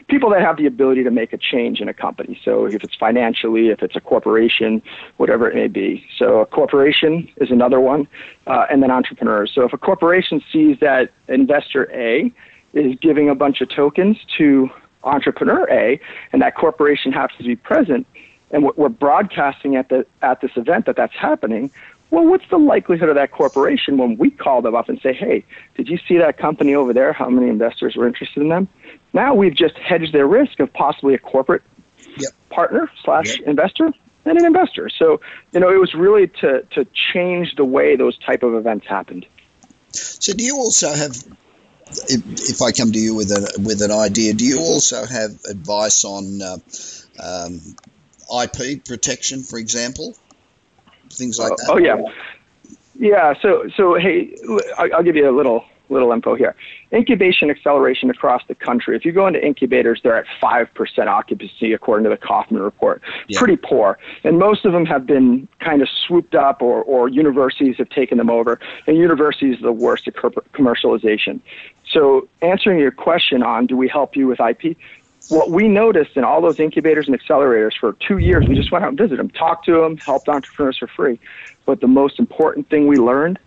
[0.07, 2.39] people that have the ability to make a change in a company.
[2.43, 4.81] So if it's financially, if it's a corporation,
[5.17, 6.05] whatever it may be.
[6.17, 8.07] So a corporation is another one,
[8.47, 9.51] uh, and then entrepreneurs.
[9.53, 12.31] So if a corporation sees that investor A
[12.73, 14.69] is giving a bunch of tokens to
[15.03, 15.99] entrepreneur A,
[16.31, 18.07] and that corporation happens to be present,
[18.51, 21.69] and we're broadcasting at the at this event that that's happening,
[22.09, 25.43] well, what's the likelihood of that corporation when we call them up and say, hey,
[25.75, 27.13] did you see that company over there?
[27.13, 28.67] How many investors were interested in them?
[29.13, 31.63] Now we've just hedged their risk of possibly a corporate
[32.17, 32.31] yep.
[32.49, 33.47] partner slash yep.
[33.47, 33.91] investor
[34.25, 34.89] and an investor.
[34.89, 35.19] So,
[35.51, 39.25] you know, it was really to, to change the way those type of events happened.
[39.91, 41.15] So do you also have
[42.09, 45.39] if, if I come to you with a with an idea, do you also have
[45.49, 46.57] advice on uh,
[47.23, 47.61] um,
[48.43, 50.15] IP protection, for example?
[51.17, 51.67] Things like that?
[51.69, 51.97] Oh, oh yeah,
[52.99, 53.33] yeah.
[53.41, 54.35] So so hey,
[54.77, 56.55] I'll give you a little little info here.
[56.91, 58.95] Incubation acceleration across the country.
[58.95, 63.01] If you go into incubators, they're at five percent occupancy according to the Kauffman report.
[63.27, 63.39] Yeah.
[63.39, 67.77] Pretty poor, and most of them have been kind of swooped up, or or universities
[67.77, 68.59] have taken them over.
[68.85, 71.39] And universities are the worst at commercialization.
[71.91, 74.77] So answering your question on do we help you with IP?
[75.27, 78.85] What we noticed in all those incubators and accelerators for two years, we just went
[78.85, 81.19] out and visited them, talked to them, helped entrepreneurs for free.
[81.65, 83.39] But the most important thing we learned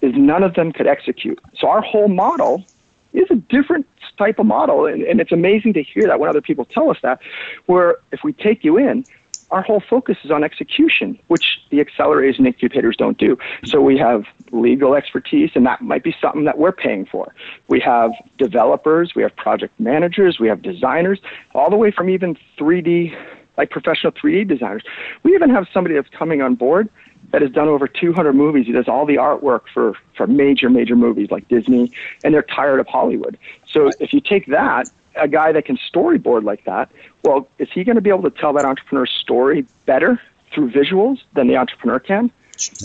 [0.00, 1.40] is none of them could execute.
[1.56, 2.64] So our whole model
[3.12, 3.86] is a different
[4.16, 4.86] type of model.
[4.86, 7.20] And, and it's amazing to hear that when other people tell us that,
[7.66, 9.04] where if we take you in,
[9.52, 13.38] our whole focus is on execution, which the accelerators and incubators don't do.
[13.64, 17.34] So we have legal expertise, and that might be something that we're paying for.
[17.68, 21.20] We have developers, we have project managers, we have designers,
[21.54, 23.14] all the way from even 3D,
[23.58, 24.82] like professional 3D designers.
[25.22, 26.88] We even have somebody that's coming on board
[27.30, 28.66] that has done over 200 movies.
[28.66, 31.92] He does all the artwork for, for major, major movies like Disney,
[32.24, 33.38] and they're tired of Hollywood.
[33.66, 36.90] So if you take that a guy that can storyboard like that,
[37.24, 40.20] well, is he going to be able to tell that entrepreneur's story better
[40.52, 42.30] through visuals than the entrepreneur can?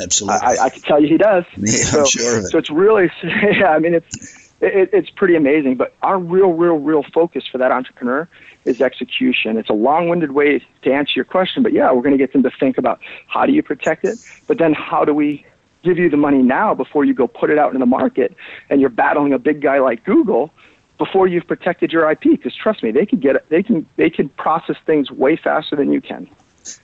[0.02, 0.40] Absolutely.
[0.42, 1.46] I, I can tell you he does.
[1.58, 2.44] Yeah, so, I'm sure it.
[2.48, 5.76] So it's really, yeah, I mean, it's, it, it's pretty amazing.
[5.76, 8.28] But our real, real, real focus for that entrepreneur
[8.66, 9.58] is execution.
[9.58, 12.44] It's a long-winded way to answer your question, but yeah, we're going to get them
[12.44, 15.46] to think about how do you protect it, but then how do we
[15.84, 18.36] give you the money now before you go put it out in the market
[18.70, 20.52] and you're battling a big guy like Google
[20.98, 22.22] before you've protected your IP.
[22.22, 23.48] Because trust me, they can get.
[23.50, 26.30] They can they can process things way faster than you can.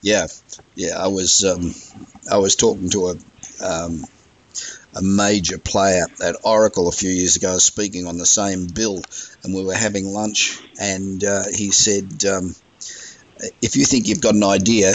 [0.01, 0.27] Yeah,
[0.75, 0.97] yeah.
[0.97, 1.73] I was um,
[2.31, 4.03] I was talking to a um,
[4.95, 9.01] a major player at Oracle a few years ago, speaking on the same bill,
[9.43, 12.25] and we were having lunch, and uh, he said.
[12.25, 12.55] Um,
[13.61, 14.93] if you think you've got an idea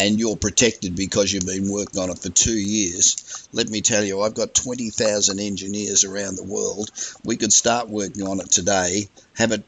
[0.00, 3.48] and you're protected because you've been working on it for two years.
[3.52, 6.90] Let me tell you, I've got 20,000 engineers around the world.
[7.22, 9.62] We could start working on it today, have it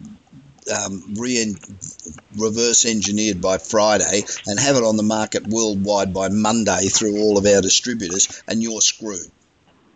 [0.75, 1.55] um, re-
[2.37, 7.37] reverse engineered by Friday, and have it on the market worldwide by Monday through all
[7.37, 9.31] of our distributors, and you're screwed.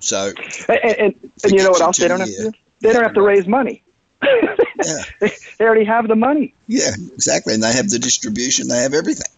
[0.01, 0.33] So,
[0.69, 2.53] and, and, and you know what else they don't have to?
[2.81, 3.83] They don't have to raise money.
[4.23, 5.03] yeah.
[5.21, 6.53] they, they already have the money.
[6.67, 8.69] Yeah, exactly, and they have the distribution.
[8.69, 9.33] They have everything.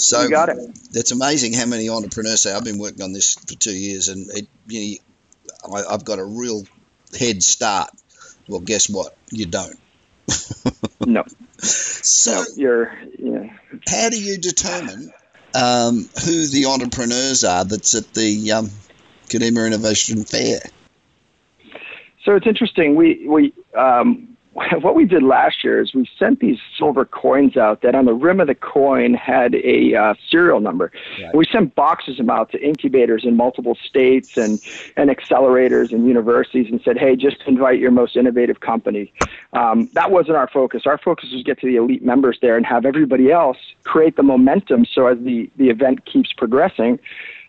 [0.00, 0.56] So you got it.
[0.92, 4.30] It's amazing how many entrepreneurs say I've been working on this for two years, and
[4.30, 4.98] it, you
[5.68, 6.62] know, I, I've got a real
[7.18, 7.90] head start.
[8.48, 9.16] Well, guess what?
[9.30, 9.78] You don't.
[11.06, 11.24] no.
[11.62, 12.98] So no, you're.
[13.18, 13.52] Yeah.
[13.86, 15.12] How do you determine
[15.54, 18.70] um, who the entrepreneurs are that's at the um,
[19.28, 20.60] Kadima Innovation Fair?
[22.24, 22.94] So it's interesting.
[22.94, 24.29] We we um,
[24.80, 28.12] what we did last year is we sent these silver coins out that on the
[28.12, 30.90] rim of the coin had a uh, serial number.
[31.22, 31.34] Right.
[31.34, 34.60] We sent boxes of them out to incubators in multiple states and,
[34.96, 39.12] and accelerators and universities and said, hey, just invite your most innovative company.
[39.52, 40.82] Um, that wasn't our focus.
[40.84, 44.16] Our focus was to get to the elite members there and have everybody else create
[44.16, 46.98] the momentum so as the, the event keeps progressing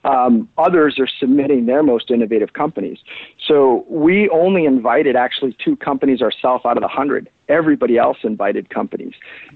[0.04, 2.98] um, others are submitting their most innovative companies.
[3.48, 7.30] So we only invited actually two companies ourselves out of the hundred.
[7.48, 9.14] Everybody else invited companies.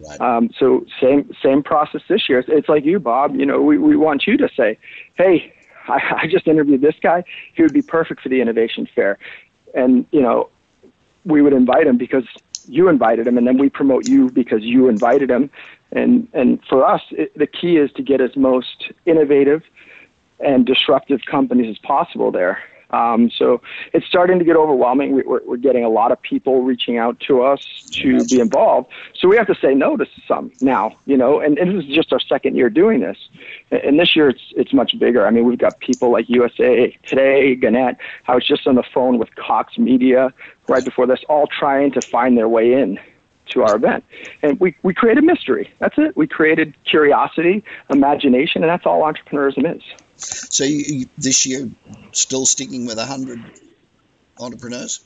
[0.08, 0.22] Right.
[0.22, 2.43] Um, so same same process this year.
[2.48, 3.36] It's like you, Bob.
[3.36, 4.78] You know, we, we want you to say,
[5.16, 5.52] hey.
[5.88, 7.24] I, I just interviewed this guy.
[7.54, 9.20] He would be perfect for the innovation fair,
[9.76, 10.50] and you know,
[11.26, 12.24] we would invite him because
[12.68, 15.50] you invited him, and then we promote you because you invited him.
[15.91, 19.62] And and for us, it, the key is to get as most innovative
[20.39, 22.61] and disruptive companies as possible there.
[22.91, 23.61] Um, so
[23.93, 25.13] it's starting to get overwhelming.
[25.13, 28.89] We, are we're getting a lot of people reaching out to us to be involved.
[29.15, 31.93] So we have to say no to some now, you know, and, and this is
[31.93, 33.17] just our second year doing this.
[33.71, 35.25] And this year it's, it's much bigger.
[35.25, 37.97] I mean, we've got people like USA Today, Gannett.
[38.27, 40.33] I was just on the phone with Cox Media
[40.67, 42.99] right before this, all trying to find their way in
[43.47, 44.03] to our event.
[44.41, 45.71] And we, we created mystery.
[45.79, 46.17] That's it.
[46.17, 49.83] We created curiosity, imagination, and that's all entrepreneurship is.
[50.18, 51.70] So you, this year,
[52.11, 53.39] still sticking with 100
[54.39, 55.03] entrepreneurs?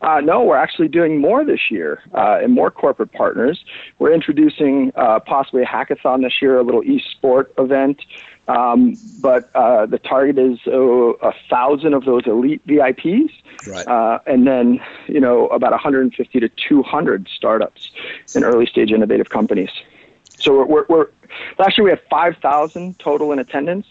[0.00, 3.64] Uh, no, we're actually doing more this year uh, and more corporate partners.
[4.00, 8.02] We're introducing uh, possibly a hackathon this year, a little e-sport event.
[8.48, 13.30] Um, but uh, the target is uh, a thousand of those elite VIPs,
[13.68, 13.86] right.
[13.86, 17.92] Uh, and then you know about 150 to 200 startups
[18.34, 19.70] and early stage innovative companies.
[20.38, 21.08] So we're, we're, we're
[21.58, 23.86] last year we had 5,000 total in attendance,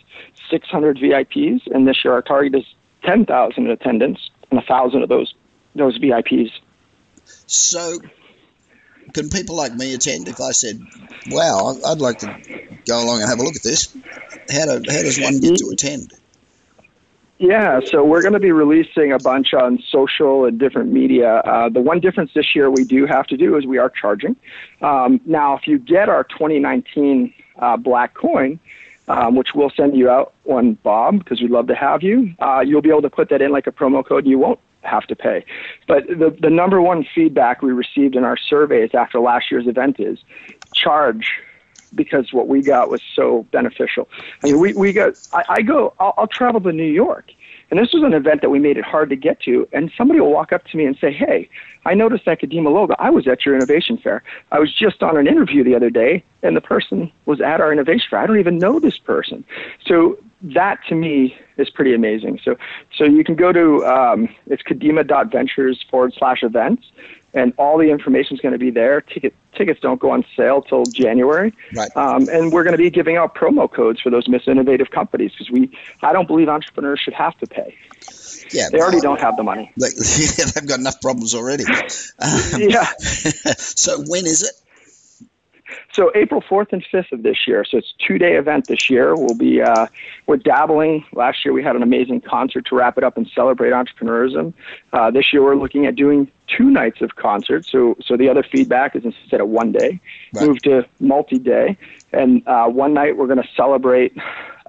[0.49, 2.65] 600 VIPs, and this year our target is
[3.03, 5.33] 10,000 in attendance and a thousand of those
[5.73, 6.51] those VIPs.
[7.45, 7.99] So,
[9.13, 10.81] can people like me attend if I said,
[11.29, 12.27] "Wow, I'd like to
[12.85, 13.95] go along and have a look at this"?
[14.49, 15.73] How do how does one get to mm-hmm.
[15.73, 16.13] attend?
[17.41, 21.37] Yeah, so we're going to be releasing a bunch on social and different media.
[21.37, 24.35] Uh, the one difference this year we do have to do is we are charging.
[24.81, 28.59] Um, now, if you get our 2019 uh, black coin,
[29.07, 32.59] um, which we'll send you out one, Bob, because we'd love to have you, uh,
[32.59, 35.07] you'll be able to put that in like a promo code and you won't have
[35.07, 35.43] to pay.
[35.87, 39.99] But the, the number one feedback we received in our surveys after last year's event
[39.99, 40.19] is
[40.75, 41.41] charge
[41.93, 44.07] because what we got was so beneficial.
[44.43, 47.31] I mean, we, we got, I, I go, I'll, I'll travel to New York.
[47.69, 49.67] And this was an event that we made it hard to get to.
[49.71, 51.49] And somebody will walk up to me and say, Hey,
[51.85, 52.95] I noticed that Kadima logo.
[52.99, 54.23] I was at your innovation fair.
[54.51, 57.71] I was just on an interview the other day, and the person was at our
[57.71, 58.19] innovation fair.
[58.19, 59.43] I don't even know this person.
[59.85, 62.39] So that to me is pretty amazing.
[62.43, 62.57] So,
[62.95, 66.85] so you can go to um, it's kadima.ventures forward slash events,
[67.33, 69.01] and all the information is going to be there.
[69.01, 71.95] Ticket tickets don't go on sale till January, right?
[71.95, 75.31] Um, and we're going to be giving out promo codes for those Miss Innovative companies
[75.31, 75.69] because we
[76.01, 77.75] I don't believe entrepreneurs should have to pay.
[78.51, 79.71] Yeah, they already don't have the money.
[79.77, 79.89] They,
[80.55, 81.63] they've got enough problems already.
[82.21, 82.85] Um, yeah.
[83.57, 84.51] so when is it?
[85.93, 87.65] So April 4th and 5th of this year.
[87.65, 89.15] So it's two day event this year.
[89.15, 89.87] We'll be uh,
[90.27, 91.05] we're dabbling.
[91.13, 94.53] Last year we had an amazing concert to wrap it up and celebrate entrepreneurism.
[94.93, 97.71] Uh, this year we're looking at doing two nights of concerts.
[97.71, 99.99] So so the other feedback is instead of one day,
[100.33, 100.47] right.
[100.47, 101.77] move to multi day.
[102.13, 104.13] And uh, one night we're going to celebrate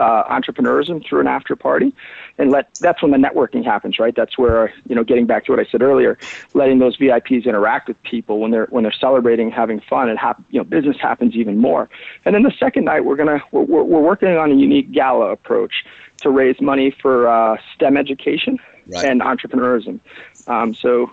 [0.02, 1.94] uh, entrepreneurism through an after party,
[2.36, 4.14] and let that's when the networking happens, right?
[4.14, 6.18] That's where you know, getting back to what I said earlier,
[6.54, 10.42] letting those VIPs interact with people when they're when they're celebrating, having fun, and hap-
[10.50, 11.88] you know, business happens even more.
[12.24, 15.84] And then the second night, we're gonna we're, we're working on a unique gala approach
[16.18, 19.04] to raise money for uh, STEM education right.
[19.04, 20.00] and entrepreneurism.
[20.48, 21.12] Um, so,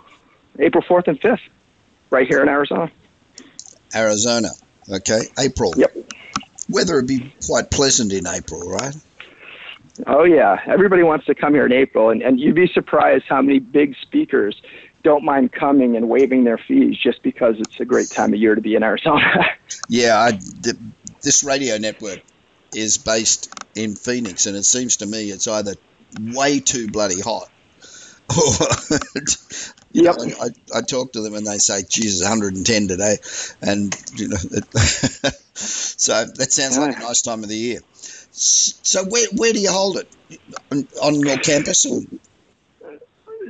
[0.58, 1.42] April fourth and fifth,
[2.10, 2.92] right here in Arizona.
[3.94, 4.50] Arizona.
[4.92, 5.74] Okay, April.
[5.78, 5.96] Yep
[6.70, 8.96] weather would be quite pleasant in April, right?
[10.08, 13.42] Oh yeah, everybody wants to come here in April, and, and you'd be surprised how
[13.42, 14.62] many big speakers
[15.04, 18.56] don't mind coming and waiving their fees just because it's a great time of year
[18.56, 19.46] to be in Arizona.
[19.90, 20.78] yeah, I, the,
[21.22, 22.22] this radio network
[22.74, 25.74] is based in Phoenix, and it seems to me it's either
[26.20, 27.50] way too bloody hot
[29.92, 30.16] yep.
[30.20, 33.18] I, I, I, talk to them and they say, "Jesus, 110 today,"
[33.62, 34.38] and you know,
[35.56, 37.80] so that sounds like a nice time of the year.
[38.32, 40.16] So where where do you hold it
[40.72, 41.86] on, on your campus?
[41.86, 42.02] Or?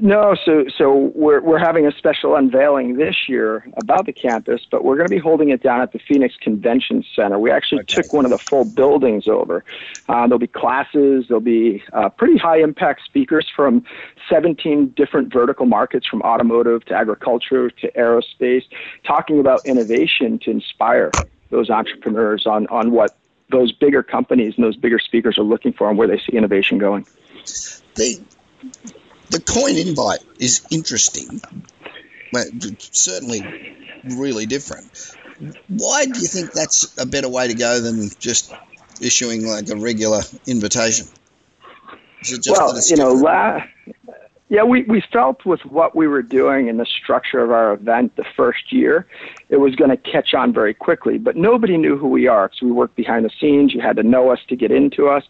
[0.02, 4.84] No, so so we're we're having a special unveiling this year about the campus, but
[4.84, 7.38] we're going to be holding it down at the Phoenix Convention Center.
[7.38, 8.02] We actually okay.
[8.02, 9.64] took one of the full buildings over.
[10.08, 11.26] Uh, there'll be classes.
[11.28, 13.84] There'll be uh, pretty high impact speakers from
[14.30, 18.64] 17 different vertical markets, from automotive to agriculture to aerospace,
[19.04, 21.18] talking about innovation to inspire
[21.50, 23.18] those entrepreneurs on on what
[23.52, 26.78] those bigger companies and those bigger speakers are looking for and where they see innovation
[26.78, 27.06] going.
[27.96, 28.24] The
[29.30, 31.42] the coin invite is interesting,
[32.32, 32.48] but
[32.92, 33.44] certainly
[34.04, 34.86] really different.
[35.68, 38.54] Why do you think that's a better way to go than just
[39.02, 41.08] issuing like a regular invitation?
[42.50, 43.64] well, you know, la-
[44.50, 48.16] yeah, we, we felt with what we were doing and the structure of our event
[48.16, 49.08] the first year,
[49.50, 51.18] it was going to catch on very quickly.
[51.18, 53.74] But nobody knew who we are because we worked behind the scenes.
[53.74, 55.24] You had to know us to get into us.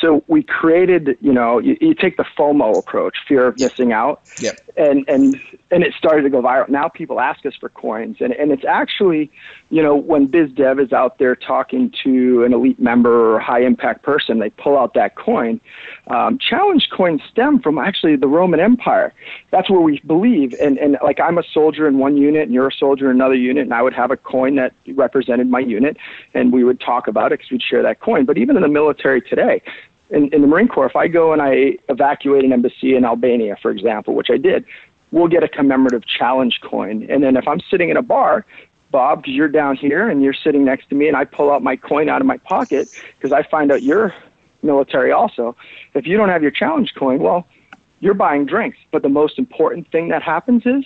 [0.00, 4.22] So we created, you know, you, you take the FOMO approach, fear of missing out.
[4.40, 4.60] Yep.
[4.76, 5.40] And, and,
[5.70, 6.68] and it started to go viral.
[6.68, 8.16] Now people ask us for coins.
[8.20, 9.30] And, and it's actually,
[9.70, 14.02] you know, when BizDev is out there talking to an elite member or high impact
[14.02, 15.60] person, they pull out that coin.
[16.08, 19.12] Um, challenge coins stem from actually the Roman Empire.
[19.50, 20.54] That's where we believe.
[20.60, 23.34] And, and like I'm a soldier in one unit and you're a soldier in another
[23.34, 25.96] unit, and I would have a coin that represented my unit,
[26.34, 28.24] and we would talk about it because we'd share that coin.
[28.24, 29.62] But even in the military today,
[30.10, 33.56] in, in the Marine Corps, if I go and I evacuate an embassy in Albania,
[33.60, 34.64] for example, which I did,
[35.12, 37.06] we'll get a commemorative challenge coin.
[37.08, 38.44] And then if I'm sitting in a bar,
[38.90, 41.62] Bob, because you're down here and you're sitting next to me, and I pull out
[41.62, 44.14] my coin out of my pocket because I find out you're
[44.62, 45.56] military also.
[45.94, 47.46] If you don't have your challenge coin, well,
[48.00, 48.78] you're buying drinks.
[48.90, 50.84] But the most important thing that happens is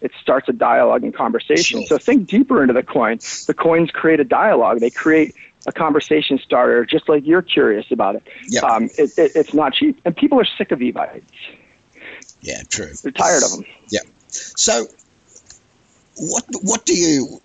[0.00, 1.84] it starts a dialogue and conversation.
[1.86, 3.18] So think deeper into the coin.
[3.46, 4.80] The coins create a dialogue.
[4.80, 5.34] They create
[5.66, 8.26] a conversation starter, just like you're curious about it.
[8.48, 8.60] Yeah.
[8.60, 11.24] Um, it, it, it's not cheap, and people are sick of evites.
[12.40, 12.92] Yeah, true.
[13.02, 13.64] They're tired of them.
[13.90, 14.00] Yeah.
[14.28, 14.86] So,
[16.16, 17.40] what what do you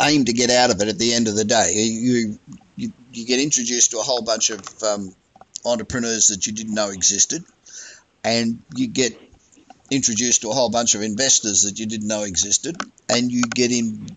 [0.00, 1.72] aim to get out of it at the end of the day?
[1.74, 2.38] You
[2.76, 5.14] you, you get introduced to a whole bunch of um,
[5.64, 7.44] entrepreneurs that you didn't know existed,
[8.22, 9.18] and you get
[9.90, 12.76] introduced to a whole bunch of investors that you didn't know existed,
[13.08, 14.16] and you get in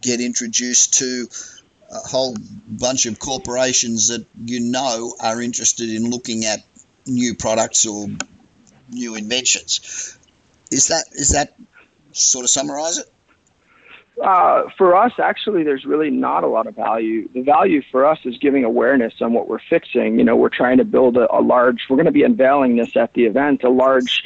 [0.00, 1.28] get introduced to
[1.90, 2.34] a whole
[2.68, 6.60] bunch of corporations that you know are interested in looking at
[7.06, 8.08] new products or
[8.90, 10.18] new inventions.
[10.70, 11.54] Is that is that
[12.12, 13.06] sort of summarize it?
[14.22, 17.28] Uh, for us, actually, there's really not a lot of value.
[17.32, 20.18] The value for us is giving awareness on what we're fixing.
[20.18, 22.94] You know, we're trying to build a, a large, we're going to be unveiling this
[22.94, 24.22] at the event, a large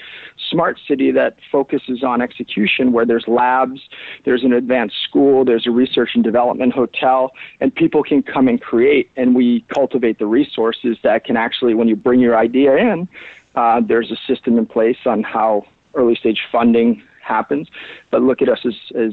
[0.51, 3.81] smart city that focuses on execution where there's labs,
[4.25, 8.61] there's an advanced school, there's a research and development hotel, and people can come and
[8.61, 9.11] create.
[9.17, 13.09] And we cultivate the resources that can actually, when you bring your idea in,
[13.55, 17.69] uh, there's a system in place on how early stage funding happens.
[18.11, 19.13] But look at us as, as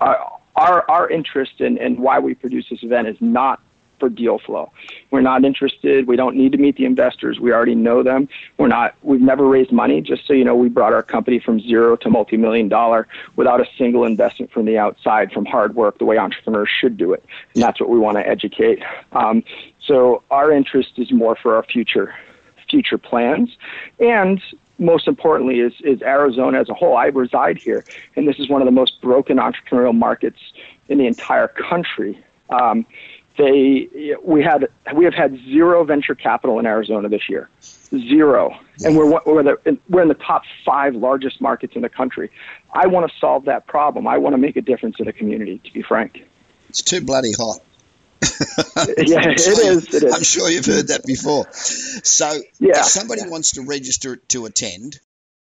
[0.00, 0.14] uh,
[0.56, 3.60] our, our interest in, in why we produce this event is not
[3.98, 4.70] for deal flow.
[5.10, 6.06] We're not interested.
[6.06, 7.40] We don't need to meet the investors.
[7.40, 8.28] We already know them.
[8.58, 8.94] We're not.
[9.02, 10.00] We've never raised money.
[10.00, 13.66] Just so you know, we brought our company from zero to multi-million dollar without a
[13.78, 17.24] single investment from the outside, from hard work, the way entrepreneurs should do it.
[17.54, 18.82] And that's what we want to educate.
[19.12, 19.42] Um,
[19.84, 22.14] so our interest is more for our future
[22.68, 23.56] future plans
[24.00, 24.42] and
[24.78, 26.96] most importantly is, is Arizona as a whole.
[26.96, 27.84] I reside here,
[28.14, 30.38] and this is one of the most broken entrepreneurial markets
[30.88, 32.22] in the entire country.
[32.50, 32.86] Um,
[33.36, 33.88] they,
[34.22, 37.48] we had, we have had zero venture capital in Arizona this year,
[37.90, 42.30] zero, and we're we're, the, we're in the top five largest markets in the country.
[42.72, 44.06] I want to solve that problem.
[44.06, 45.60] I want to make a difference in the community.
[45.64, 46.26] To be frank,
[46.68, 47.60] it's too bloody hot.
[48.22, 50.14] yeah, it is, it is.
[50.14, 51.46] I'm sure you've heard that before.
[51.52, 52.80] So, yeah.
[52.80, 53.28] if somebody yeah.
[53.28, 54.98] wants to register to attend,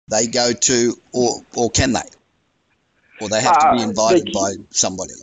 [0.09, 2.01] they go to, or or can they,
[3.21, 5.13] or they have to be uh, invited uh, by somebody.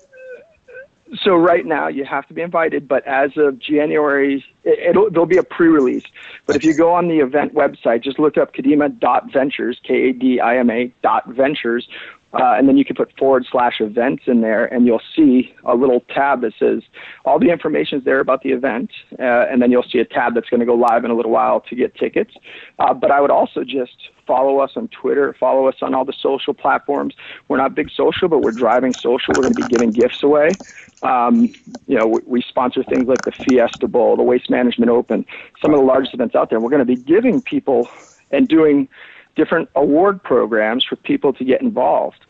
[1.20, 5.26] So right now you have to be invited, but as of January, it, will there'll
[5.26, 6.04] be a pre-release.
[6.46, 11.86] But if you go on the event website, just look up Kadima.ventures, K-A-D-I-M-A dot ventures,
[12.34, 15.74] uh, and then you can put forward slash events in there, and you'll see a
[15.74, 16.82] little tab that says
[17.24, 18.90] all the information is there about the event.
[19.18, 21.30] Uh, and then you'll see a tab that's going to go live in a little
[21.30, 22.34] while to get tickets.
[22.78, 26.14] Uh, but I would also just follow us on Twitter, follow us on all the
[26.20, 27.14] social platforms.
[27.48, 29.34] We're not big social, but we're driving social.
[29.34, 30.58] We're going to be giving gifts away.
[31.02, 31.52] Um,
[31.86, 35.26] you know, we, we sponsor things like the Fiesta Bowl, the Waste Management Open,
[35.60, 36.60] some of the largest events out there.
[36.60, 37.88] We're going to be giving people
[38.30, 38.88] and doing
[39.34, 42.24] different award programs for people to get involved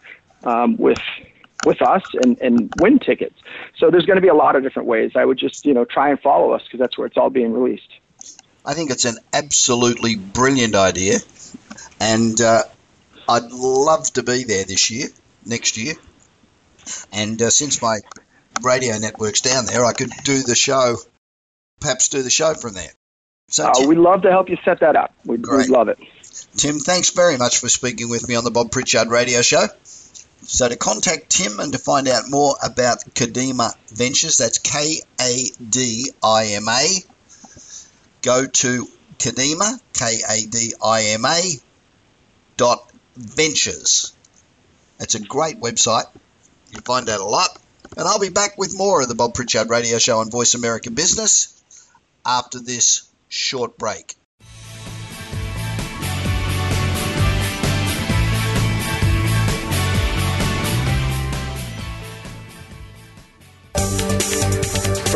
[0.45, 1.01] um, with
[1.65, 3.39] with us and, and win tickets.
[3.79, 5.13] So there's going to be a lot of different ways.
[5.15, 7.53] I would just you know try and follow us because that's where it's all being
[7.53, 7.89] released.
[8.65, 11.19] I think it's an absolutely brilliant idea,
[12.01, 12.63] and uh,
[13.29, 15.09] I'd love to be there this year,
[15.45, 15.95] next year.
[17.13, 18.01] And uh, since my
[18.63, 20.97] radio network's down there, I could do the show,
[21.81, 22.91] perhaps do the show from there.
[23.49, 25.15] So, uh, we'd love to help you set that up.
[25.25, 25.99] We'd, we'd love it.
[26.57, 29.67] Tim, thanks very much for speaking with me on the Bob Pritchard Radio Show.
[30.45, 35.47] So to contact Tim and to find out more about Kadima Ventures, that's K A
[35.63, 36.89] D I M A,
[38.23, 41.43] go to Kadima, K A D I M A
[42.57, 44.13] dot ventures.
[44.99, 46.07] It's a great website.
[46.71, 47.59] You find out a lot.
[47.97, 50.91] And I'll be back with more of the Bob Pritchard Radio Show on Voice America
[50.91, 51.63] Business
[52.25, 54.17] after this short break.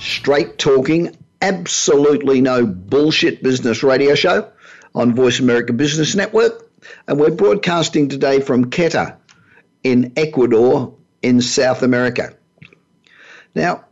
[0.00, 4.50] straight talking, absolutely no bullshit business radio show
[4.94, 6.68] on Voice America Business Network.
[7.06, 9.16] And we're broadcasting today from Quito
[9.84, 12.34] in Ecuador in South America.
[13.54, 13.84] Now,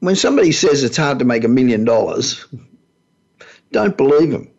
[0.00, 2.46] when somebody says it's hard to make a million dollars,
[3.72, 4.50] don't believe them.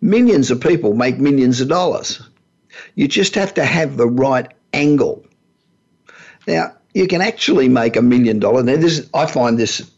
[0.00, 2.20] Millions of people make millions of dollars.
[2.94, 5.24] You just have to have the right angle.
[6.46, 8.64] Now, you can actually make a million dollars.
[8.64, 9.90] Now, this I find this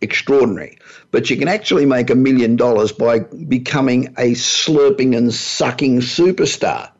[0.00, 0.78] extraordinary,
[1.12, 6.90] but you can actually make a million dollars by becoming a slurping and sucking superstar.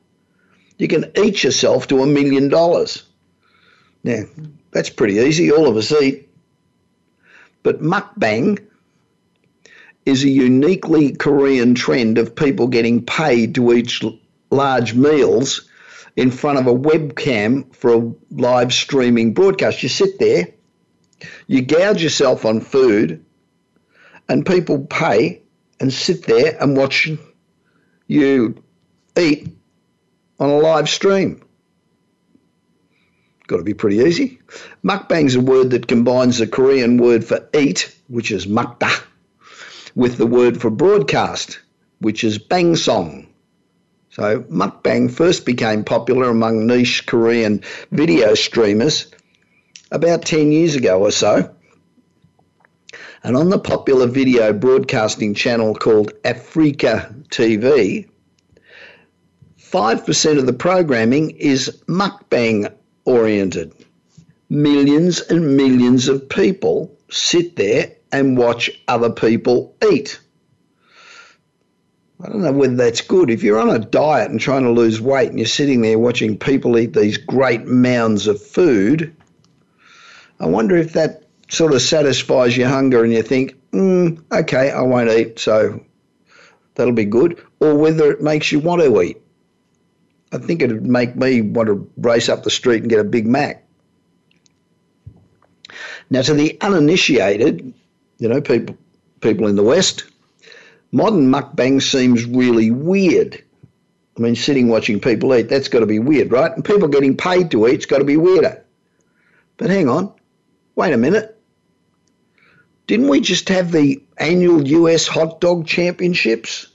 [0.78, 3.02] You can eat yourself to a million dollars.
[4.04, 4.22] Now,
[4.70, 5.50] that's pretty easy.
[5.50, 6.28] All of us eat.
[7.64, 8.64] But mukbang
[10.06, 14.00] is a uniquely Korean trend of people getting paid to eat
[14.52, 15.68] large meals
[16.16, 19.82] in front of a webcam for a live streaming broadcast.
[19.82, 20.48] You sit there,
[21.46, 23.24] you gouge yourself on food,
[24.28, 25.42] and people pay
[25.78, 27.10] and sit there and watch
[28.06, 28.62] you
[29.18, 29.48] eat
[30.38, 31.42] on a live stream.
[33.46, 34.40] Got to be pretty easy.
[34.84, 39.02] Mukbang's a word that combines the Korean word for eat, which is mukda,
[39.96, 41.58] with the word for broadcast,
[41.98, 43.26] which is bangsong.
[44.10, 49.06] So mukbang first became popular among niche Korean video streamers
[49.90, 51.54] about 10 years ago or so.
[53.22, 58.08] And on the popular video broadcasting channel called Africa TV,
[59.60, 62.72] 5% of the programming is mukbang
[63.04, 63.72] oriented.
[64.48, 70.18] Millions and millions of people sit there and watch other people eat.
[72.22, 73.30] I don't know whether that's good.
[73.30, 76.38] If you're on a diet and trying to lose weight and you're sitting there watching
[76.38, 79.16] people eat these great mounds of food,
[80.38, 84.82] I wonder if that sort of satisfies your hunger and you think, mm, okay, I
[84.82, 85.84] won't eat, so
[86.74, 89.18] that'll be good, or whether it makes you want to eat.
[90.32, 93.26] I think it'd make me want to race up the street and get a Big
[93.26, 93.66] Mac.
[96.08, 97.72] Now, to the uninitiated,
[98.18, 98.76] you know, people
[99.20, 100.04] people in the West,
[100.92, 103.42] modern mukbang seems really weird.
[104.16, 106.52] I mean, sitting watching people eat, that's got to be weird, right?
[106.52, 108.64] And people getting paid to eat's got to be weirder.
[109.56, 110.12] But hang on,
[110.74, 111.38] wait a minute.
[112.86, 116.66] Didn't we just have the annual US hot dog championships?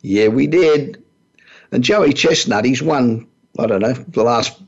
[0.00, 1.04] Yeah, we did.
[1.70, 3.26] And Joey Chestnut, he's won,
[3.58, 4.60] I don't know, the last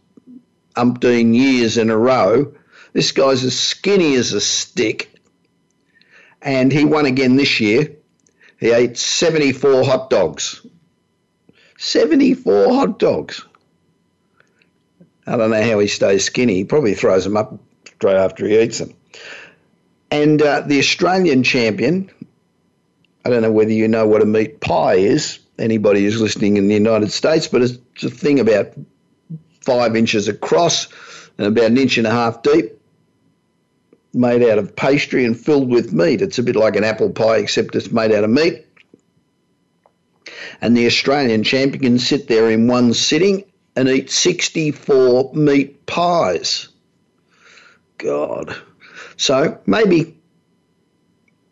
[0.76, 2.54] umpteen years in a row.
[2.92, 5.14] This guy's as skinny as a stick.
[6.42, 7.96] And he won again this year.
[8.58, 10.66] He ate 74 hot dogs.
[11.78, 13.44] 74 hot dogs.
[15.26, 16.54] I don't know how he stays skinny.
[16.54, 18.94] He probably throws them up straight after he eats them.
[20.10, 22.10] And uh, the Australian champion,
[23.24, 26.66] I don't know whether you know what a meat pie is, anybody who's listening in
[26.66, 28.72] the United States, but it's a thing about
[29.60, 30.88] five inches across
[31.36, 32.77] and about an inch and a half deep
[34.18, 36.20] made out of pastry and filled with meat.
[36.20, 38.66] It's a bit like an apple pie, except it's made out of meat.
[40.60, 43.44] And the Australian champion can sit there in one sitting
[43.76, 46.68] and eat 64 meat pies.
[47.96, 48.56] God.
[49.16, 50.16] So maybe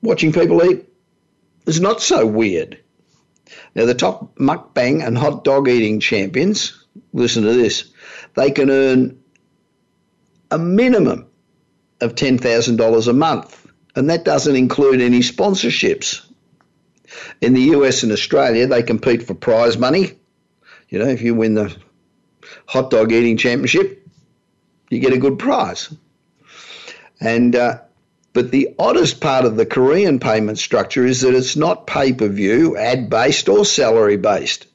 [0.03, 0.87] watching people eat
[1.67, 2.81] is not so weird.
[3.75, 7.93] Now, the top mukbang and hot dog eating champions, listen to this,
[8.35, 9.23] they can earn
[10.51, 11.29] a minimum
[12.01, 16.25] of $10,000 a month, and that doesn't include any sponsorships.
[17.41, 20.13] In the US and Australia, they compete for prize money.
[20.89, 21.75] You know, if you win the
[22.67, 24.07] hot dog eating championship,
[24.91, 25.93] you get a good prize.
[27.21, 27.81] And uh,
[28.33, 32.29] but the oddest part of the Korean payment structure is that it's not pay per
[32.29, 34.67] view, ad based, or salary based.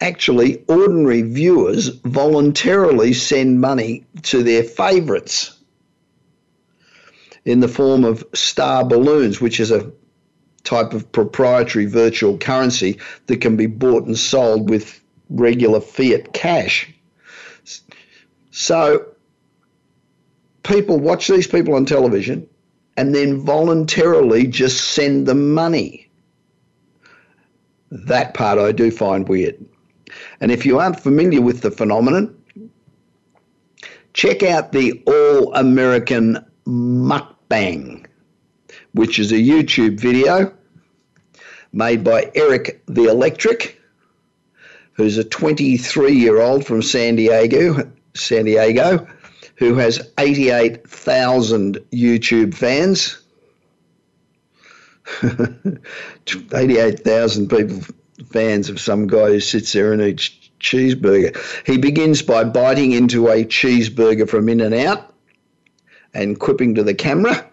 [0.00, 5.58] Actually, ordinary viewers voluntarily send money to their favourites
[7.46, 9.90] in the form of star balloons, which is a
[10.64, 16.92] type of proprietary virtual currency that can be bought and sold with regular fiat cash.
[18.50, 19.06] So
[20.62, 22.48] people watch these people on television
[22.96, 26.10] and then voluntarily just send them money.
[27.90, 29.64] That part I do find weird.
[30.40, 32.36] And if you aren't familiar with the phenomenon,
[34.12, 38.06] check out the All American Mukbang,
[38.92, 40.52] which is a YouTube video
[41.72, 43.80] made by Eric the Electric,
[44.94, 49.06] who's a 23 year old from San Diego, San Diego,
[49.56, 53.22] who has 88,000 YouTube fans.
[56.54, 57.82] 88,000 people,
[58.30, 61.36] fans of some guy who sits there and eats cheeseburger.
[61.66, 65.12] He begins by biting into a cheeseburger from In and Out
[66.14, 67.48] and quipping to the camera.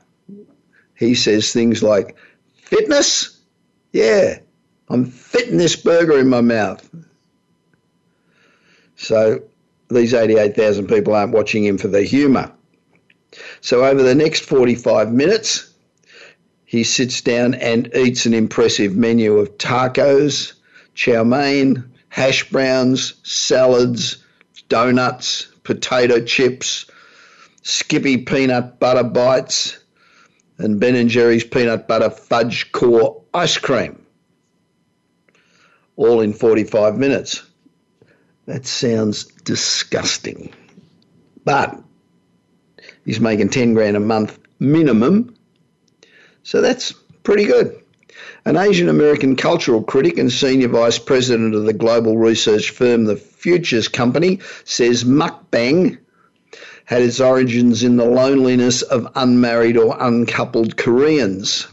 [0.95, 2.15] He says things like,
[2.55, 3.39] Fitness?
[3.91, 4.39] Yeah,
[4.89, 6.89] I'm fitting this burger in my mouth.
[8.95, 9.43] So
[9.89, 12.51] these 88,000 people aren't watching him for the humour.
[13.61, 15.72] So over the next 45 minutes,
[16.73, 20.53] he sits down and eats an impressive menu of tacos,
[20.95, 24.17] chow mein, hash browns, salads,
[24.69, 26.87] donuts, potato chips,
[27.61, 29.77] Skippy peanut butter bites,
[30.57, 34.03] and Ben and Jerry's peanut butter fudge core ice cream.
[35.95, 37.43] All in 45 minutes.
[38.47, 40.51] That sounds disgusting.
[41.45, 41.79] But
[43.05, 45.35] he's making 10 grand a month minimum.
[46.43, 46.91] So that's
[47.23, 47.79] pretty good.
[48.45, 53.15] An Asian American cultural critic and senior vice president of the global research firm The
[53.15, 55.97] Futures Company says mukbang
[56.85, 61.67] had its origins in the loneliness of unmarried or uncoupled Koreans.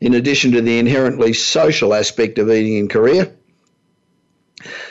[0.00, 3.30] In addition to the inherently social aspect of eating in Korea,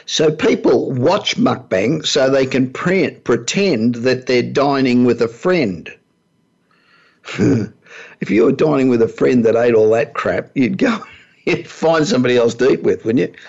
[0.05, 5.91] so people watch mukbang so they can pre- pretend that they're dining with a friend.
[8.19, 11.03] if you were dining with a friend that ate all that crap, you'd go
[11.45, 13.39] you'd find somebody else to eat with, wouldn't you?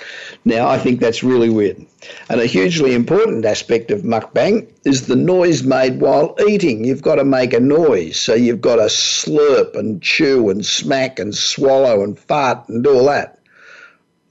[0.45, 1.84] Now I think that's really weird.
[2.28, 6.84] And a hugely important aspect of mukbang is the noise made while eating.
[6.84, 8.18] You've got to make a noise.
[8.18, 12.97] So you've got to slurp and chew and smack and swallow and fart and do
[12.97, 13.38] all that.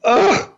[0.03, 0.49] Ugh!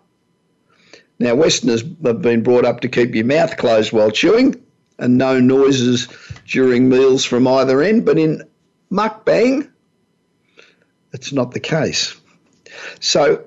[1.20, 4.60] Now, Westerners have been brought up to keep your mouth closed while chewing
[4.98, 6.08] and no noises
[6.48, 8.44] during meals from either end, but in
[8.92, 9.70] mukbang,
[11.14, 12.16] it's not the case.
[13.00, 13.46] So,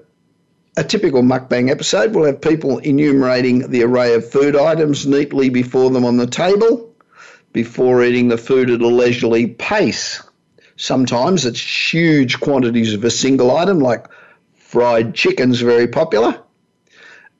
[0.76, 5.90] a typical mukbang episode will have people enumerating the array of food items neatly before
[5.90, 6.95] them on the table
[7.53, 10.22] before eating the food at a leisurely pace.
[10.76, 14.07] Sometimes it's huge quantities of a single item, like
[14.57, 16.40] fried chicken's very popular.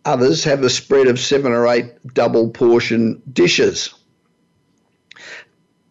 [0.05, 3.93] Others have a spread of seven or eight double portion dishes.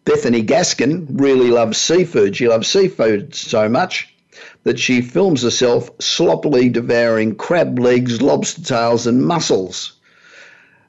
[0.04, 2.36] Bethany Gaskin really loves seafood.
[2.36, 4.14] She loves seafood so much
[4.64, 9.92] that she films herself sloppily devouring crab legs, lobster tails, and mussels.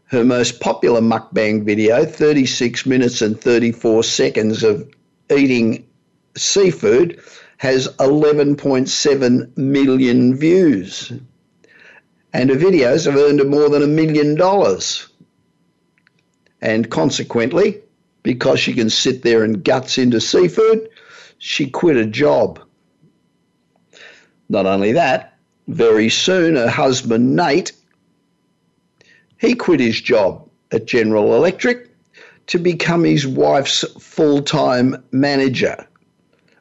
[0.05, 4.89] Her most popular mukbang video, 36 minutes and 34 seconds of
[5.36, 5.88] eating
[6.38, 7.20] seafood,
[7.57, 11.11] has 11.7 million views
[12.36, 15.07] and her videos have earned her more than a million dollars.
[16.61, 17.82] And consequently,
[18.26, 20.89] because she can sit there and guts into seafood,
[21.38, 22.59] she quit a job.
[24.49, 27.71] Not only that, very soon her husband Nate,
[29.38, 31.88] he quit his job at General Electric
[32.47, 35.86] to become his wife's full-time manager.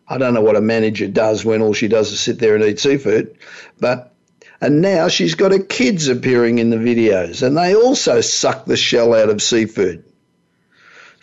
[0.06, 2.62] I don't know what a manager does when all she does is sit there and
[2.62, 3.38] eat seafood,
[3.80, 4.14] but
[4.60, 8.76] And now she's got her kids appearing in the videos, and they also suck the
[8.76, 10.04] shell out of seafood.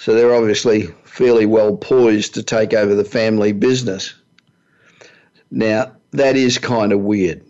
[0.02, 4.16] So they're obviously fairly well poised to take over the family business.
[5.52, 7.46] Now, that is kind of weird,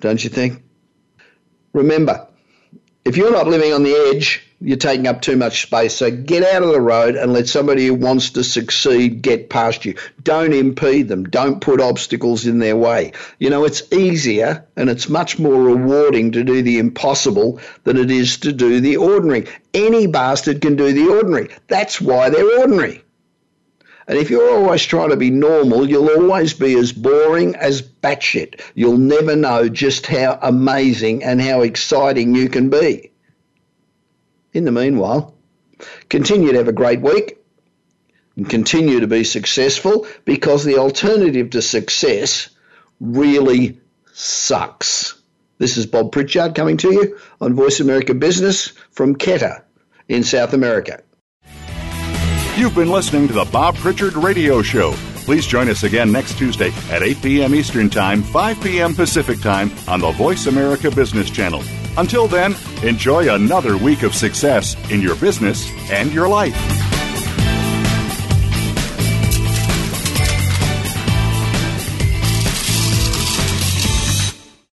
[0.00, 0.64] don't you think?
[1.72, 2.26] Remember,
[3.04, 5.94] if you're not living on the edge, you're taking up too much space.
[5.94, 9.84] So get out of the road and let somebody who wants to succeed get past
[9.84, 9.94] you.
[10.22, 11.24] Don't impede them.
[11.24, 13.12] Don't put obstacles in their way.
[13.38, 18.10] You know, it's easier and it's much more rewarding to do the impossible than it
[18.10, 19.46] is to do the ordinary.
[19.74, 21.50] Any bastard can do the ordinary.
[21.68, 23.04] That's why they're ordinary.
[24.08, 28.60] And if you're always trying to be normal, you'll always be as boring as batshit.
[28.74, 33.12] You'll never know just how amazing and how exciting you can be.
[34.52, 35.34] In the meanwhile,
[36.08, 37.38] continue to have a great week
[38.36, 42.48] and continue to be successful because the alternative to success
[43.00, 43.80] really
[44.12, 45.20] sucks.
[45.58, 49.60] This is Bob Pritchard coming to you on Voice America Business from Quito
[50.08, 51.02] in South America.
[52.56, 54.92] You've been listening to the Bob Pritchard Radio Show.
[55.24, 57.54] Please join us again next Tuesday at 8 p.m.
[57.54, 58.94] Eastern Time, 5 p.m.
[58.94, 61.62] Pacific Time on the Voice America Business Channel.
[61.98, 66.87] Until then, enjoy another week of success in your business and your life.